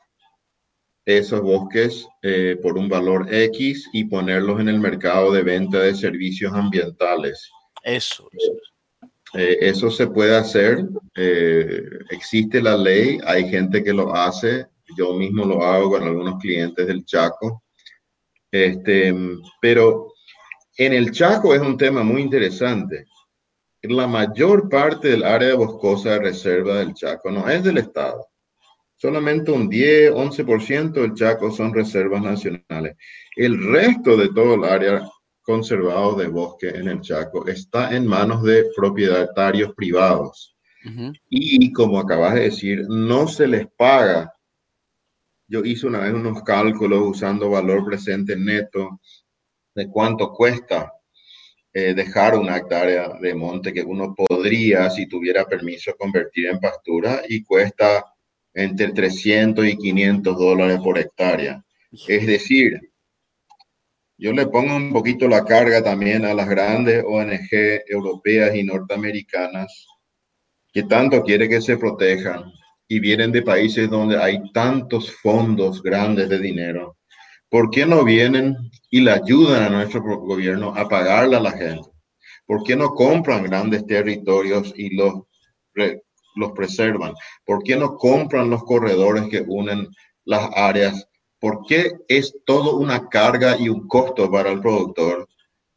[1.05, 5.95] esos bosques eh, por un valor X y ponerlos en el mercado de venta de
[5.95, 7.49] servicios ambientales.
[7.83, 8.29] Eso.
[9.33, 10.85] Eh, eso se puede hacer.
[11.15, 14.67] Eh, existe la ley, hay gente que lo hace
[14.97, 17.63] yo mismo lo hago con algunos clientes del Chaco.
[18.51, 19.13] Este,
[19.61, 20.13] pero
[20.77, 23.05] en el Chaco es un tema muy interesante.
[23.83, 28.27] La mayor parte del área boscosa de reserva del Chaco no es del Estado.
[28.95, 32.95] Solamente un 10, 11% del Chaco son reservas nacionales.
[33.35, 35.01] El resto de todo el área
[35.41, 40.55] conservado de bosque en el Chaco está en manos de propietarios privados.
[41.29, 44.31] Y como acabas de decir, no se les paga
[45.51, 49.01] yo hice una vez unos cálculos usando valor presente neto
[49.75, 50.93] de cuánto cuesta
[51.73, 57.23] eh, dejar una hectárea de monte que uno podría, si tuviera permiso, convertir en pastura
[57.27, 58.05] y cuesta
[58.53, 61.61] entre 300 y 500 dólares por hectárea.
[62.07, 62.79] Es decir,
[64.17, 67.49] yo le pongo un poquito la carga también a las grandes ONG
[67.87, 69.85] europeas y norteamericanas
[70.71, 72.53] que tanto quiere que se protejan
[72.91, 76.97] y vienen de países donde hay tantos fondos grandes de dinero,
[77.47, 78.57] ¿por qué no vienen
[78.89, 81.87] y le ayudan a nuestro gobierno a pagarle a la gente?
[82.45, 85.21] ¿Por qué no compran grandes territorios y los,
[86.35, 87.13] los preservan?
[87.45, 89.87] ¿Por qué no compran los corredores que unen
[90.25, 91.07] las áreas?
[91.39, 95.29] ¿Por qué es todo una carga y un costo para el productor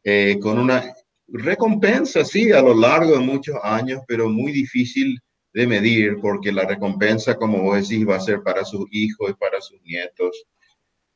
[0.03, 0.93] eh, con una
[1.29, 5.17] recompensa, sí, a lo largo de muchos años, pero muy difícil
[5.55, 9.33] de medir, porque la recompensa, como vos decís, va a ser para sus hijos y
[9.35, 10.45] para sus nietos,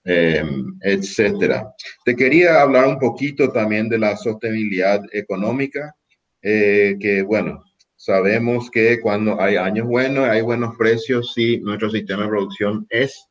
[0.05, 0.41] eh,
[0.81, 1.69] etcétera.
[2.05, 5.93] Te quería hablar un poquito también de la sostenibilidad económica,
[6.41, 7.65] eh, que bueno,
[7.97, 13.21] sabemos que cuando hay años buenos, hay buenos precios, sí, nuestro sistema de producción es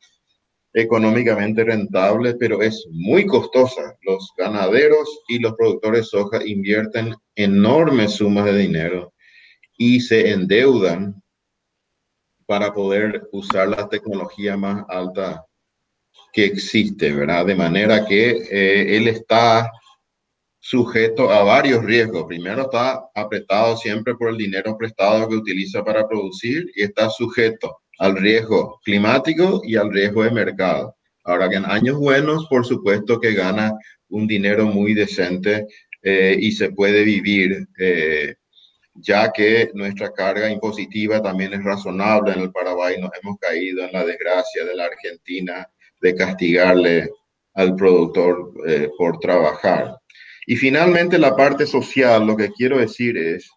[0.73, 3.97] económicamente rentable, pero es muy costosa.
[4.03, 9.11] Los ganaderos y los productores de soja invierten enormes sumas de dinero
[9.81, 11.23] y se endeudan
[12.45, 15.45] para poder usar la tecnología más alta
[16.33, 17.45] que existe, ¿verdad?
[17.45, 19.71] De manera que eh, él está
[20.59, 22.25] sujeto a varios riesgos.
[22.27, 27.77] Primero está apretado siempre por el dinero prestado que utiliza para producir y está sujeto
[27.99, 30.97] al riesgo climático y al riesgo de mercado.
[31.23, 33.71] Ahora que en años buenos, por supuesto que gana
[34.09, 35.67] un dinero muy decente
[36.01, 38.35] eh, y se puede vivir eh,
[39.01, 42.99] ya que nuestra carga impositiva también es razonable en el Paraguay.
[42.99, 45.67] Nos hemos caído en la desgracia de la Argentina
[46.01, 47.09] de castigarle
[47.53, 49.97] al productor eh, por trabajar.
[50.45, 53.49] Y finalmente la parte social, lo que quiero decir es,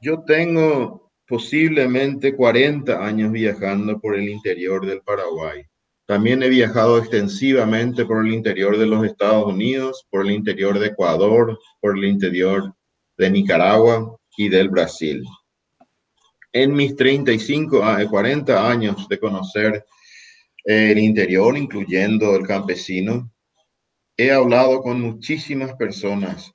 [0.00, 5.62] yo tengo posiblemente 40 años viajando por el interior del Paraguay.
[6.06, 10.88] También he viajado extensivamente por el interior de los Estados Unidos, por el interior de
[10.88, 12.74] Ecuador, por el interior
[13.16, 15.24] de Nicaragua y del Brasil.
[16.52, 19.84] En mis 35, 40 años de conocer
[20.64, 23.30] el interior, incluyendo el campesino,
[24.16, 26.52] he hablado con muchísimas personas,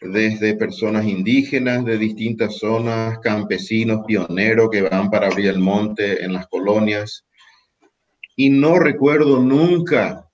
[0.00, 6.32] desde personas indígenas de distintas zonas, campesinos pioneros que van para abrir el monte en
[6.32, 7.24] las colonias,
[8.36, 10.28] y no recuerdo nunca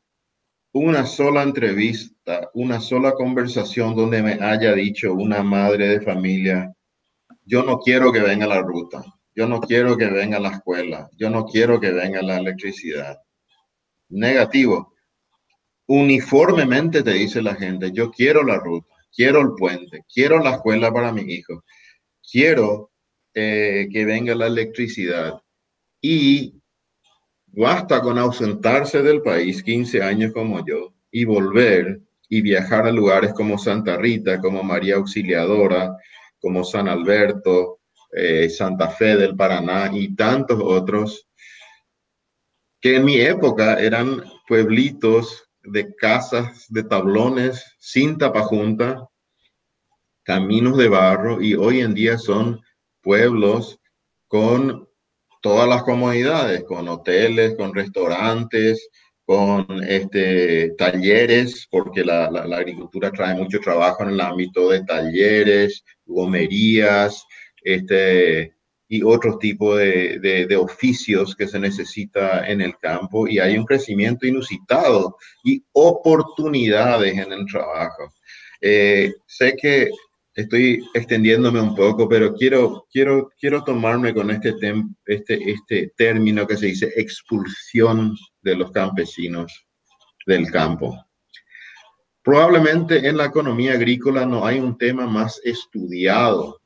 [0.72, 6.74] una sola entrevista, una sola conversación donde me haya dicho una madre de familia,
[7.44, 11.30] yo no quiero que venga la ruta, yo no quiero que venga la escuela, yo
[11.30, 13.18] no quiero que venga la electricidad.
[14.08, 14.94] Negativo.
[15.86, 20.92] Uniformemente te dice la gente, yo quiero la ruta, quiero el puente, quiero la escuela
[20.92, 21.64] para mi hijo,
[22.30, 22.90] quiero
[23.34, 25.42] eh, que venga la electricidad.
[26.00, 26.62] Y
[27.54, 33.34] Basta con ausentarse del país 15 años como yo y volver y viajar a lugares
[33.34, 35.94] como Santa Rita, como María Auxiliadora,
[36.42, 37.78] como San Alberto,
[38.12, 41.28] eh, Santa Fe del Paraná y tantos otros,
[42.80, 49.08] que en mi época eran pueblitos de casas de tablones sin tapajunta,
[50.24, 52.60] caminos de barro y hoy en día son
[53.00, 53.78] pueblos
[54.26, 54.88] con
[55.40, 58.88] todas las comodidades, con hoteles, con restaurantes,
[59.24, 67.24] con este, talleres, porque la, agricultura trae mucho trabajo en el ámbito de talleres, gomerías,
[67.62, 68.54] este,
[68.88, 73.64] y otros tipos de, de, oficios que se necesita en el campo y hay un
[73.64, 78.12] crecimiento inusitado y oportunidades en el trabajo.
[78.60, 79.90] Eh, sé que
[80.34, 84.54] estoy extendiéndome un poco, pero quiero, quiero, quiero tomarme con este,
[85.06, 89.66] este, este término que se dice expulsión de los campesinos
[90.26, 90.94] del campo.
[92.22, 96.60] Probablemente en la economía agrícola no hay un tema más estudiado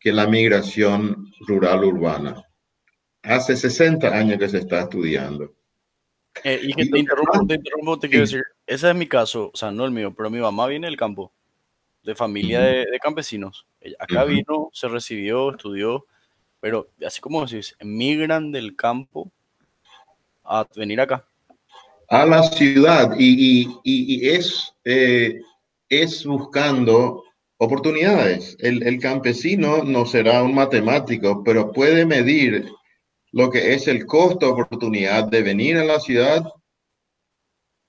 [0.00, 2.42] que la migración rural urbana.
[3.22, 5.54] Hace 60 años que se está estudiando.
[6.42, 9.56] Eh, y que te interrumpo, te interrumpo, te quiero decir, ese es mi caso, o
[9.56, 11.32] sea, no el mío, pero mi mamá viene del campo
[12.02, 13.66] de familia de, campesinos.
[13.98, 16.06] acá vino, se recibió, estudió,
[16.60, 19.30] pero así como decís, emigran del campo
[20.44, 21.24] a venir acá.
[22.12, 25.40] A la ciudad y, es, eh,
[25.88, 27.24] es buscando
[27.56, 28.54] oportunidades.
[28.58, 32.70] El, el, campesino no será un matemático, pero puede medir
[33.30, 36.44] lo que es el costo oportunidad de venir a la ciudad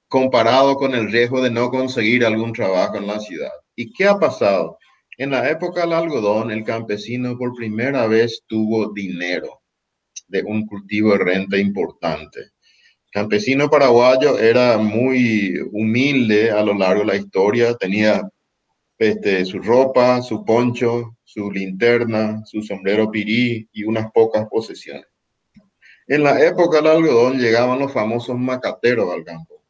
[0.08, 3.52] comparado con el riesgo de no conseguir algún trabajo en la ciudad.
[3.76, 4.78] ¿Y qué ha pasado?
[5.18, 9.64] En la época del algodón, el campesino por primera vez tuvo dinero
[10.30, 12.53] de un cultivo de renta importante.
[13.14, 18.28] Campesino paraguayo era muy humilde a lo largo de la historia, tenía
[18.98, 25.06] este, su ropa, su poncho, su linterna, su sombrero pirí y unas pocas posesiones.
[26.08, 29.62] En la época del algodón llegaban los famosos macateros al campo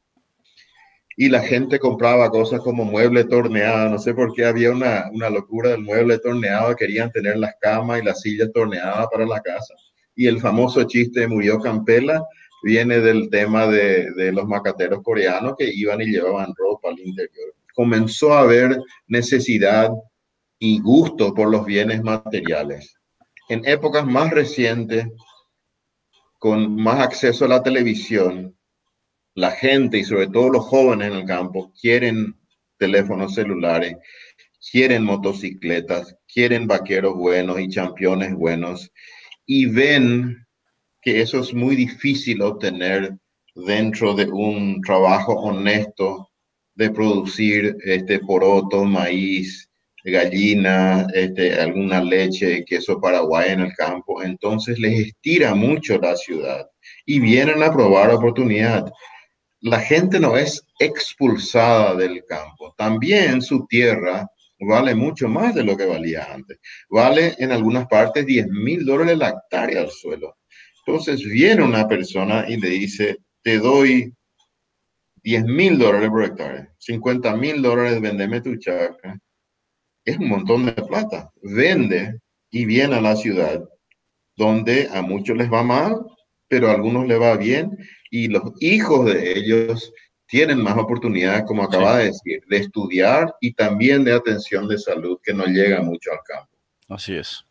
[1.18, 3.90] y la gente compraba cosas como mueble torneado.
[3.90, 6.76] No sé por qué había una, una locura del mueble torneado.
[6.78, 9.74] Querían tener las camas y las sillas torneadas para la casa.
[10.16, 12.24] Y el famoso chiste de Murió Campela
[12.64, 17.54] viene del tema de, de los macateros coreanos que iban y llevaban ropa al interior.
[17.76, 19.92] Comenzó a haber necesidad
[20.58, 22.96] y gusto por los bienes materiales.
[23.50, 25.08] En épocas más recientes,
[26.40, 28.58] con más acceso a la televisión,
[29.36, 32.36] la gente y sobre todo los jóvenes en el campo quieren
[32.78, 33.98] teléfonos celulares,
[34.72, 38.92] quieren motocicletas, quieren vaqueros buenos y campeones buenos
[39.46, 40.43] y ven
[41.04, 43.18] que eso es muy difícil obtener
[43.56, 46.30] dentro de un trabajo honesto
[46.76, 49.70] de producir este poroto, maíz,
[50.04, 54.24] gallina, este, alguna leche, queso paraguay en el campo.
[54.24, 56.68] Entonces les estira mucho la ciudad
[57.06, 58.92] y vienen a probar oportunidad
[59.64, 62.76] la gente no es expulsada del campo.
[62.78, 64.28] También su tierra
[64.60, 66.60] vale mucho más de lo que valía antes.
[66.90, 70.36] Vale en algunas partes 10 mil dólares la hectárea al suelo.
[70.86, 74.14] Entonces viene una persona y le dice, te doy
[75.24, 79.18] 10 mil dólares por hectárea, 50 mil dólares, vendeme tu chacra
[80.06, 81.32] es un montón de plata.
[81.42, 82.20] Vende
[82.52, 83.64] y viene a la ciudad,
[84.36, 85.96] donde a muchos les va mal,
[86.48, 87.78] pero a algunos les va bien,
[88.12, 89.92] y los hijos de ellos
[90.28, 95.20] tienen más oportunidades, como acaba de decir, de estudiar y también de atención de salud,
[95.24, 96.58] que no llega mucho al campo.
[96.90, 97.46] Así es.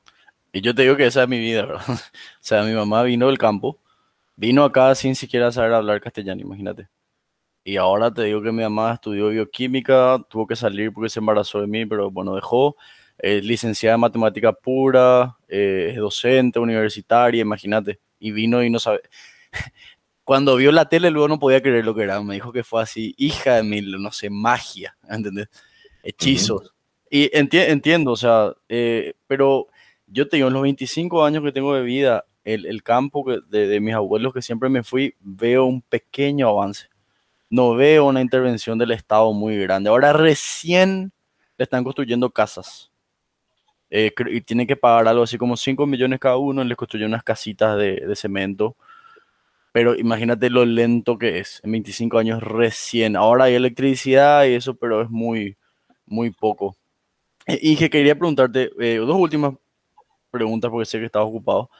[0.52, 1.82] Y yo te digo que esa es mi vida, ¿verdad?
[1.88, 3.80] O sea, mi mamá vino del campo,
[4.36, 6.88] vino acá sin siquiera saber hablar castellano, imagínate.
[7.64, 11.60] Y ahora te digo que mi mamá estudió bioquímica, tuvo que salir porque se embarazó
[11.60, 12.76] de mí, pero bueno, dejó.
[13.18, 18.00] Es licenciada en matemática pura, eh, es docente universitaria, imagínate.
[18.18, 19.02] Y vino y no sabe.
[20.24, 22.20] Cuando vio la tele, luego no podía creer lo que era.
[22.22, 25.48] Me dijo que fue así, hija de mil, no sé, magia, ¿entendés?
[26.02, 26.74] Hechizos.
[27.10, 29.68] Y entiendo, o sea, eh, pero
[30.12, 33.66] yo te digo, en los 25 años que tengo de vida, el, el campo de,
[33.66, 36.92] de mis abuelos que siempre me fui, veo un pequeño avance
[37.52, 39.90] no veo una intervención del Estado muy grande.
[39.90, 41.12] Ahora recién
[41.58, 42.90] le están construyendo casas.
[43.90, 47.22] Eh, y tienen que pagar algo así como 5 millones cada uno, les construyen unas
[47.22, 48.74] casitas de, cemento.
[49.70, 53.16] Pero imagínate lo lento que es, en 25 años recién.
[53.16, 55.58] Ahora hay electricidad y eso, pero es muy,
[56.06, 56.74] muy poco.
[57.46, 59.52] Eh, y que quería preguntarte eh, dos últimas
[60.32, 61.70] preguntas, porque sé que estás ocupado,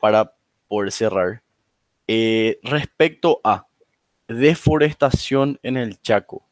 [0.00, 0.34] para
[0.68, 1.42] poder cerrar.
[2.62, 3.66] respecto a
[4.28, 6.44] deforestación en el Chaco.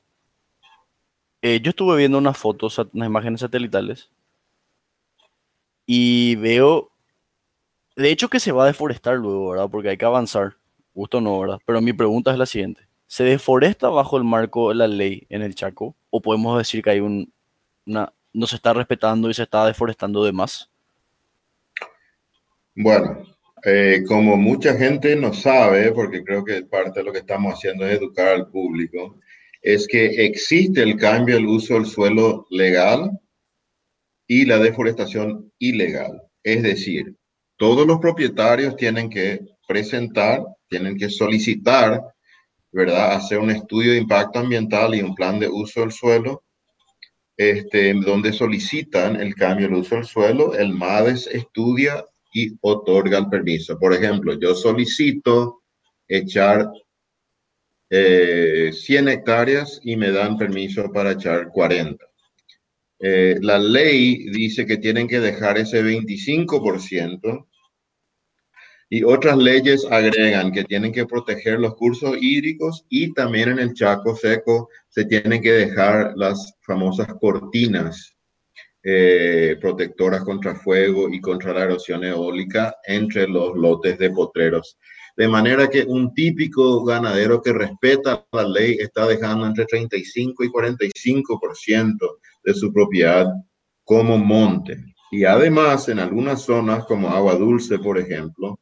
[1.43, 4.11] Eh, yo estuve viendo unas fotos, unas imágenes satelitales
[5.87, 6.93] y veo,
[7.97, 9.69] de hecho que se va a deforestar luego, ¿verdad?
[9.69, 10.57] Porque hay que avanzar,
[10.95, 11.59] justo no, ¿verdad?
[11.67, 12.87] Pero mi pregunta es la siguiente.
[13.09, 15.97] ¿Se deforesta bajo el marco de la ley en el Chaco?
[16.11, 17.33] ¿O podemos decir que hay un,
[17.87, 20.71] una, no se está respetando y se está deforestando de más?
[22.75, 23.23] Bueno,
[23.64, 27.87] eh, como mucha gente no sabe, porque creo que parte de lo que estamos haciendo
[27.87, 29.20] es educar al público,
[29.61, 33.11] es que existe el cambio del uso del suelo legal
[34.27, 36.23] y la deforestación ilegal.
[36.43, 37.14] Es decir,
[37.59, 42.01] todos los propietarios tienen que presentar, tienen que solicitar,
[42.73, 43.12] ¿verdad?
[43.12, 46.43] Hacer un estudio de impacto ambiental y un plan de uso del suelo,
[47.37, 50.55] este, donde solicitan el cambio del uso del suelo.
[50.55, 53.78] El MADES estudia y otorga el permiso.
[53.78, 55.62] Por ejemplo, yo solicito
[56.09, 56.68] echar
[57.89, 62.05] 100 eh, hectáreas y me dan permiso para echar 40.
[63.01, 67.47] Eh, la ley dice que tienen que dejar ese 25%
[68.89, 73.74] y otras leyes agregan que tienen que proteger los cursos hídricos y también en el
[73.74, 78.14] Chaco seco se tienen que dejar las famosas cortinas
[78.85, 84.78] eh, protectoras contra fuego y contra la erosión eólica entre los lotes de potreros.
[85.16, 90.49] De manera que un típico ganadero que respeta la ley está dejando entre 35 y
[90.49, 93.26] 45% de su propiedad
[93.85, 94.83] como monte.
[95.11, 98.59] Y además, en algunas zonas como Agua Dulce, por ejemplo,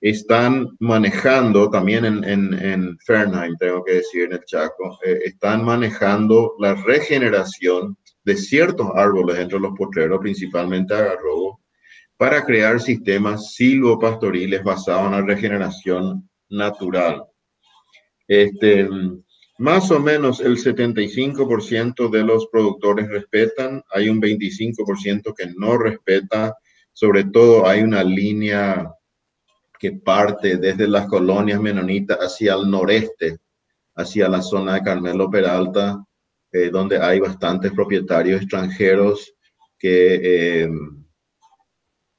[0.00, 6.54] están manejando, también en, en, Fernheim, tengo que decir, en el Chaco, eh, están manejando
[6.58, 7.96] la regeneración
[8.26, 11.60] de ciertos árboles entre los potreros, principalmente agarrobo,
[12.16, 17.24] para crear sistemas silvopastoriles basados en la regeneración natural.
[18.26, 18.88] Este,
[19.58, 26.56] más o menos el 75% de los productores respetan, hay un 25% que no respeta,
[26.92, 28.92] sobre todo hay una línea
[29.78, 33.38] que parte desde las colonias menonitas hacia el noreste,
[33.94, 36.04] hacia la zona de Carmelo Peralta,
[36.56, 39.34] eh, donde hay bastantes propietarios extranjeros
[39.78, 40.68] que eh,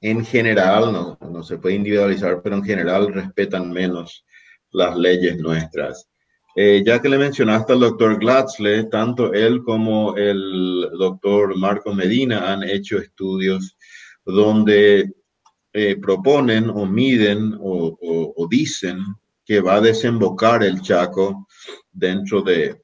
[0.02, 4.24] en general, no, no, se puede individualizar, pero en general respetan menos
[4.70, 6.08] las leyes nuestras.
[6.56, 12.52] Eh, ya que le mencionaste al doctor Glatzle, tanto él como el doctor Marco Medina
[12.52, 13.76] han hecho estudios
[14.24, 15.14] donde
[16.02, 17.98] proponen o miden o,
[18.36, 19.00] o dicen
[19.46, 21.48] que va a desembocar el Chaco
[21.92, 22.82] dentro de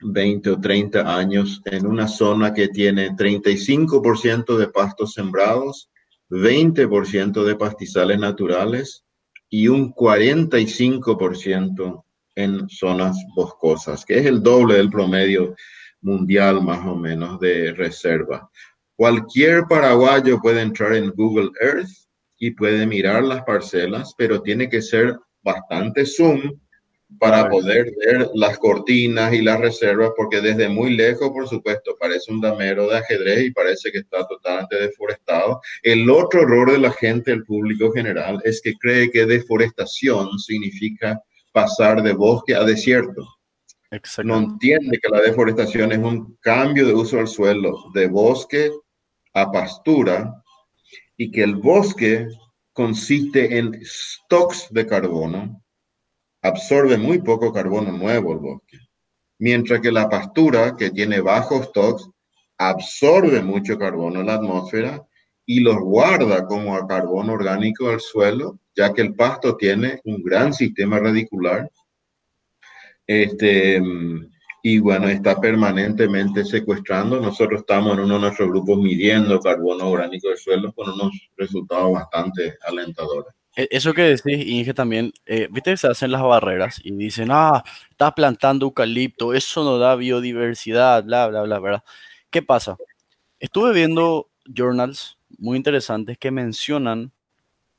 [0.00, 5.88] 20 o 30 años en una zona que tiene 35% de pastos sembrados,
[6.30, 9.04] 20% de pastizales naturales
[9.48, 12.04] y un 45%
[12.36, 15.54] en zonas boscosas, que es el doble del promedio
[16.00, 18.50] mundial más o menos de reserva.
[18.96, 21.90] Cualquier paraguayo puede entrar en Google Earth
[22.38, 26.58] y puede mirar las parcelas, pero tiene que ser bastante zoom
[27.18, 32.32] para poder ver las cortinas y las reservas, porque desde muy lejos, por supuesto, parece
[32.32, 35.60] un damero de ajedrez y parece que está totalmente deforestado.
[35.82, 41.20] El otro error de la gente, el público general, es que cree que deforestación significa
[41.52, 43.26] pasar de bosque a desierto.
[44.24, 48.70] no entiende que la deforestación es un cambio de uso del suelo de bosque
[49.34, 50.34] a pastura
[51.16, 52.26] y que el bosque
[52.72, 55.63] consiste en stocks de carbono,
[56.44, 58.78] absorbe muy poco carbono nuevo el bosque,
[59.38, 62.08] mientras que la pastura, que tiene bajos stocks,
[62.58, 65.02] absorbe mucho carbono en la atmósfera
[65.46, 70.52] y los guarda como carbono orgánico al suelo, ya que el pasto tiene un gran
[70.52, 71.70] sistema radicular.
[73.06, 73.82] Este,
[74.62, 77.20] y bueno, está permanentemente secuestrando.
[77.20, 81.92] Nosotros estamos en uno de nuestros grupos midiendo carbono orgánico del suelo con unos resultados
[81.92, 83.34] bastante alentadores.
[83.56, 87.28] E, eso que decís, Inge, también, eh, viste que se hacen las barreras y dicen,
[87.30, 91.84] ah, estás plantando eucalipto, eso no da biodiversidad, bla, bla, bla, ¿verdad?
[92.30, 92.76] ¿Qué pasa?
[93.38, 97.12] Estuve viendo journals muy interesantes que mencionan,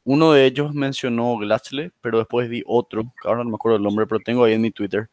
[0.06, 4.07] uno de ellos mencionó Glatzel, pero después vi otro, ahora no me acuerdo el nombre,
[4.07, 5.10] pero tengo ahí en mi Twitter,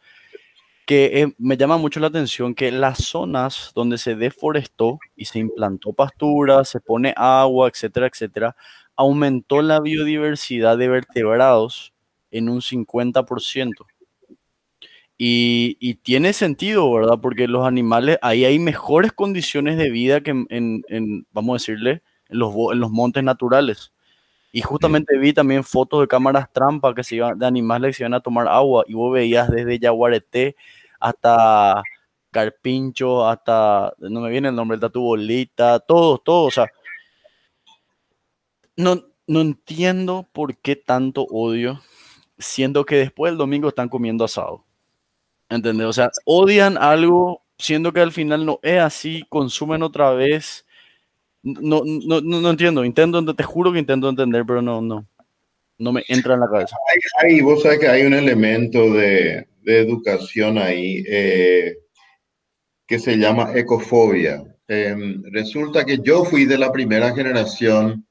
[0.86, 5.38] que eh, me llama mucho la atención que las zonas donde se deforestó y se
[5.38, 8.56] implantó pastura, se pone agua, etcétera, etcétera,
[9.02, 11.92] aumentó la biodiversidad de vertebrados
[12.30, 13.86] en un 50%.
[15.18, 17.18] Y, tiene sentido, ¿verdad?
[17.20, 22.38] Porque los animales, ahí hay mejores condiciones de vida que en, vamos a decirle, en
[22.38, 23.92] los, en los montes naturales.
[24.50, 28.02] Y justamente vi también fotos de cámaras trampa que se iban, de animales que se
[28.02, 30.56] iban a tomar agua y vos veías desde Yaguareté
[30.98, 31.82] hasta
[32.32, 36.72] Carpincho, hasta, no me viene el nombre, el Tatu Bolita, todos, todos, o sea,
[38.76, 41.80] no, no entiendo por qué tanto odio,
[42.38, 44.64] siendo que después del domingo están comiendo asado.
[45.48, 45.86] ¿Entendés?
[45.86, 50.66] O sea, odian algo siendo que al final no es así, consumen otra vez.
[51.42, 55.06] No, no, no, entiendo, intento, te juro que intento entender, pero no, no,
[55.78, 56.76] no me entra en la cabeza.
[57.20, 61.78] Hay, vos sabes que hay un elemento de, de educación ahí eh,
[62.86, 64.44] que se llama ecofobia.
[64.68, 68.06] Em, resulta que yo fui de la primera generación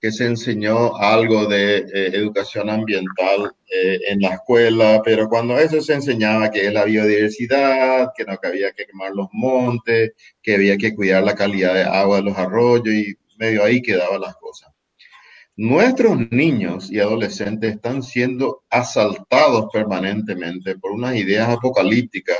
[0.00, 5.80] que se enseñó algo de eh, educación ambiental eh, en la escuela, pero cuando eso
[5.80, 10.12] se enseñaba que es la biodiversidad, que no había que quemar los montes,
[10.42, 14.20] que había que cuidar la calidad de agua de los arroyos y medio ahí quedaban
[14.20, 14.70] las cosas.
[15.58, 22.36] Nuestros niños y adolescentes están siendo asaltados permanentemente por unas ideas apocalípticas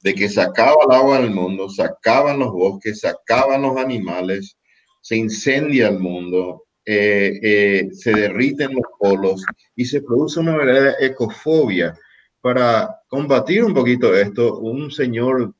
[0.00, 3.76] de que se acaba el agua del mundo, se acaban los bosques, se acaban los
[3.76, 4.56] animales,
[5.02, 9.42] se incendia el mundo, eh, eh, se derriten los polos
[9.74, 11.96] y se produce una verdadera ecofobia.
[12.40, 15.54] Para combatir un poquito esto, un señor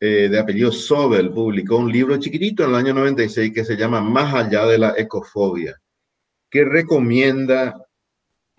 [0.00, 4.02] eh, de apellido Sobel publicó un libro chiquitito en el año 96 que se llama
[4.02, 5.80] Más allá de la ecofobia,
[6.50, 7.74] que recomienda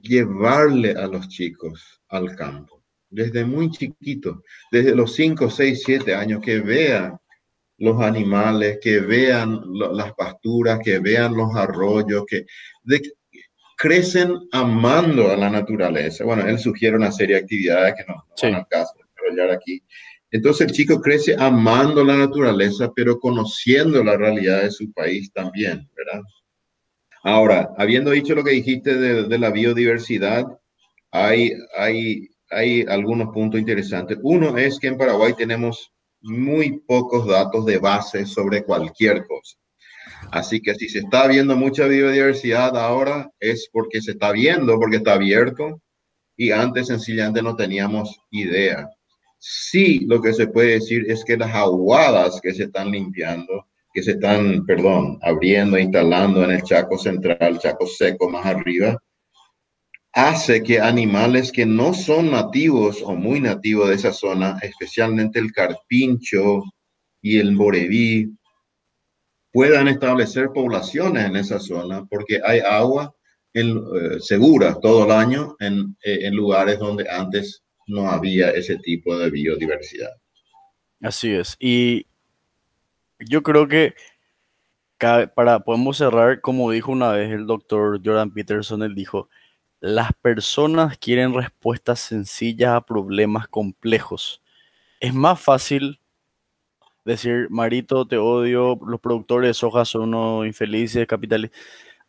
[0.02, 4.42] llevarle a los chicos al campo, desde muy chiquito,
[4.72, 7.20] desde los 5, 6, 7 años, que vean
[7.78, 9.62] los animales, que vean
[9.94, 12.46] las pasturas, que vean los arroyos, que
[13.78, 16.24] crecen amando a la naturaleza.
[16.24, 18.94] Bueno, él sugiere una serie de actividades que no, no van al caso
[19.54, 19.82] aquí.
[20.32, 25.90] Entonces el chico crece amando la naturaleza, pero conociendo la realidad de su país también,
[25.96, 26.22] ¿verdad?
[27.24, 30.46] Ahora, habiendo dicho lo que dijiste de, de la biodiversidad,
[31.12, 34.18] hay, hay, hay algunos puntos interesantes.
[34.22, 35.92] Uno es que en Paraguay tenemos
[36.26, 39.58] muy pocos datos de base sobre cualquier cosa.
[40.32, 44.98] Así que si se está viendo mucha biodiversidad ahora es porque se está viendo, porque
[44.98, 45.82] está abierto
[46.36, 48.90] y antes sencillamente no teníamos idea.
[49.38, 54.02] Sí, lo que se puede decir es que las aguadas que se están limpiando, que
[54.02, 58.98] se están, perdón, abriendo, instalando en el Chaco Central, Chaco Seco más arriba,
[60.16, 65.52] hace que animales que no son nativos o muy nativos de esa zona, especialmente el
[65.52, 66.64] carpincho
[67.22, 68.34] y el boreví,
[69.52, 73.14] puedan establecer poblaciones en esa zona porque hay agua
[73.54, 78.78] en, eh, segura todo el año en, eh, en lugares donde antes no había ese
[78.78, 80.12] tipo de biodiversidad.
[81.02, 81.58] Así es.
[81.60, 82.08] Y
[83.20, 83.96] yo creo que
[85.36, 89.30] para podemos cerrar, como dijo una vez el doctor Jordan Peterson, él dijo,
[89.86, 94.42] las personas quieren respuestas sencillas a problemas complejos.
[95.00, 96.00] Es más fácil
[97.06, 101.52] decir, Marito, te odio, los productores de soja son unos infelices, capitales,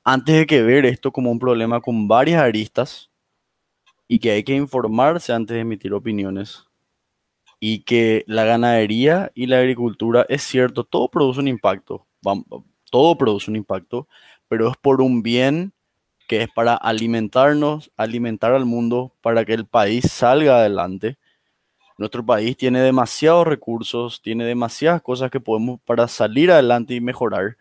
[0.04, 3.10] antes de que ver esto como un problema con varias aristas
[4.08, 6.64] y que hay que informarse antes de emitir opiniones.
[7.60, 12.06] Y que la ganadería y la agricultura, es cierto, todo produce un impacto,
[12.90, 14.08] todo produce un impacto,
[14.48, 15.74] pero es por un bien
[16.26, 21.16] que es para alimentarnos, alimentar al mundo, para que el país salga adelante.
[21.98, 27.56] Nuestro país tiene demasiados recursos, tiene demasiadas cosas que podemos para salir adelante y mejorar.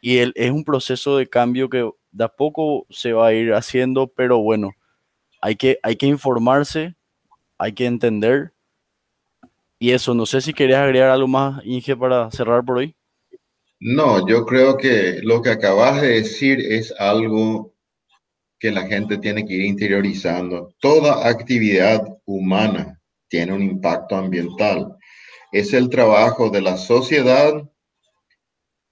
[0.00, 3.54] Y el- es un proceso de cambio que de a poco se va a ir
[3.54, 4.72] haciendo, pero bueno,
[5.40, 6.94] hay que, hay que informarse,
[7.58, 8.52] hay que entender.
[9.78, 12.94] Y eso, no sé si querías agregar algo más, Inge, para cerrar por hoy.
[13.78, 17.72] No, yo creo que lo que acabas de decir es algo
[18.60, 20.74] que la gente tiene que ir interiorizando.
[20.78, 24.96] Toda actividad humana tiene un impacto ambiental.
[25.50, 27.54] Es el trabajo de la sociedad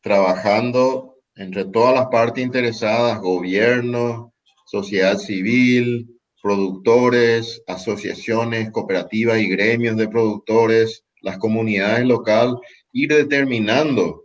[0.01, 4.33] trabajando entre todas las partes interesadas, gobierno,
[4.65, 12.55] sociedad civil, productores, asociaciones, cooperativas y gremios de productores, las comunidades locales,
[12.93, 14.25] ir determinando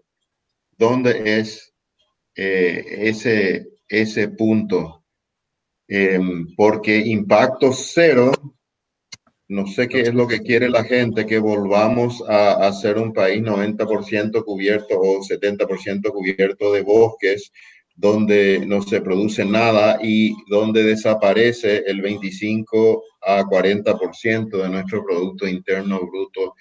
[0.78, 1.74] dónde es
[2.36, 5.03] eh, ese, ese punto.
[5.88, 6.19] Eh,
[6.55, 8.31] porque impacto cero,
[9.49, 13.14] no sé qué es lo que quiere la gente, que volvamos a, a ser un
[13.14, 17.51] país 90% cubierto o 70% cubierto de bosques,
[17.95, 25.47] donde no se produce nada y donde desaparece el 25 a 40% de nuestro Producto
[25.47, 26.55] Interno Bruto.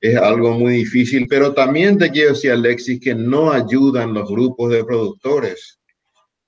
[0.00, 4.70] Es algo muy difícil, pero también te quiero decir, Alexis, que no ayudan los grupos
[4.70, 5.75] de productores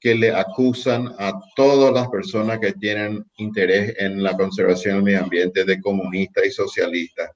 [0.01, 5.23] que le acusan a todas las personas que tienen interés en la conservación del medio
[5.25, 7.31] ambiente de comunistas y socialistas.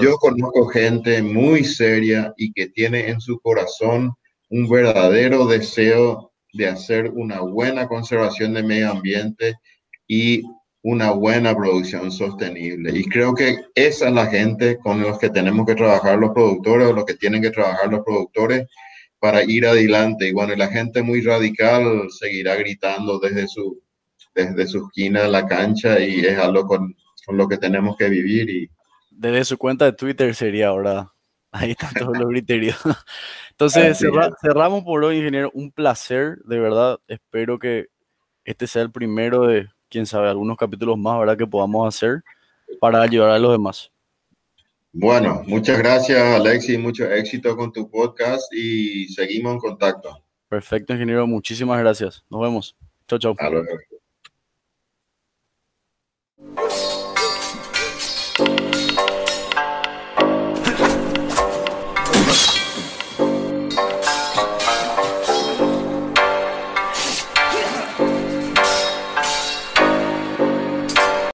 [0.00, 4.12] Yo conozco gente muy seria y que tiene en su corazón
[4.50, 9.54] un verdadero deseo de hacer una buena conservación del medio ambiente
[10.06, 10.42] y
[10.82, 12.96] una buena producción sostenible.
[12.96, 16.86] Y creo que esa es la gente con los que tenemos que trabajar los productores
[16.86, 18.68] o los que tienen que trabajar los productores
[19.24, 20.28] para ir adelante.
[20.28, 23.82] Y bueno, la gente muy radical seguirá gritando desde su,
[24.34, 26.94] desde su esquina de la cancha y es algo con,
[27.24, 28.50] con lo que tenemos que vivir.
[28.50, 28.70] Y...
[29.10, 31.10] Desde su cuenta de Twitter sería ahora.
[31.52, 32.76] Ahí están todos los criterios.
[33.52, 35.50] Entonces, cerra, cerramos por hoy, ingeniero.
[35.54, 36.98] Un placer, de verdad.
[37.08, 37.86] Espero que
[38.44, 41.38] este sea el primero de quién sabe, algunos capítulos más, ¿verdad?
[41.38, 42.22] Que podamos hacer
[42.78, 43.90] para ayudar a los demás.
[44.96, 50.24] Bueno, muchas gracias Alexis, mucho éxito con tu podcast y seguimos en contacto.
[50.48, 52.24] Perfecto, ingeniero, muchísimas gracias.
[52.30, 52.76] Nos vemos.
[53.08, 53.32] Chao, chao.
[53.32, 53.66] Hasta luego.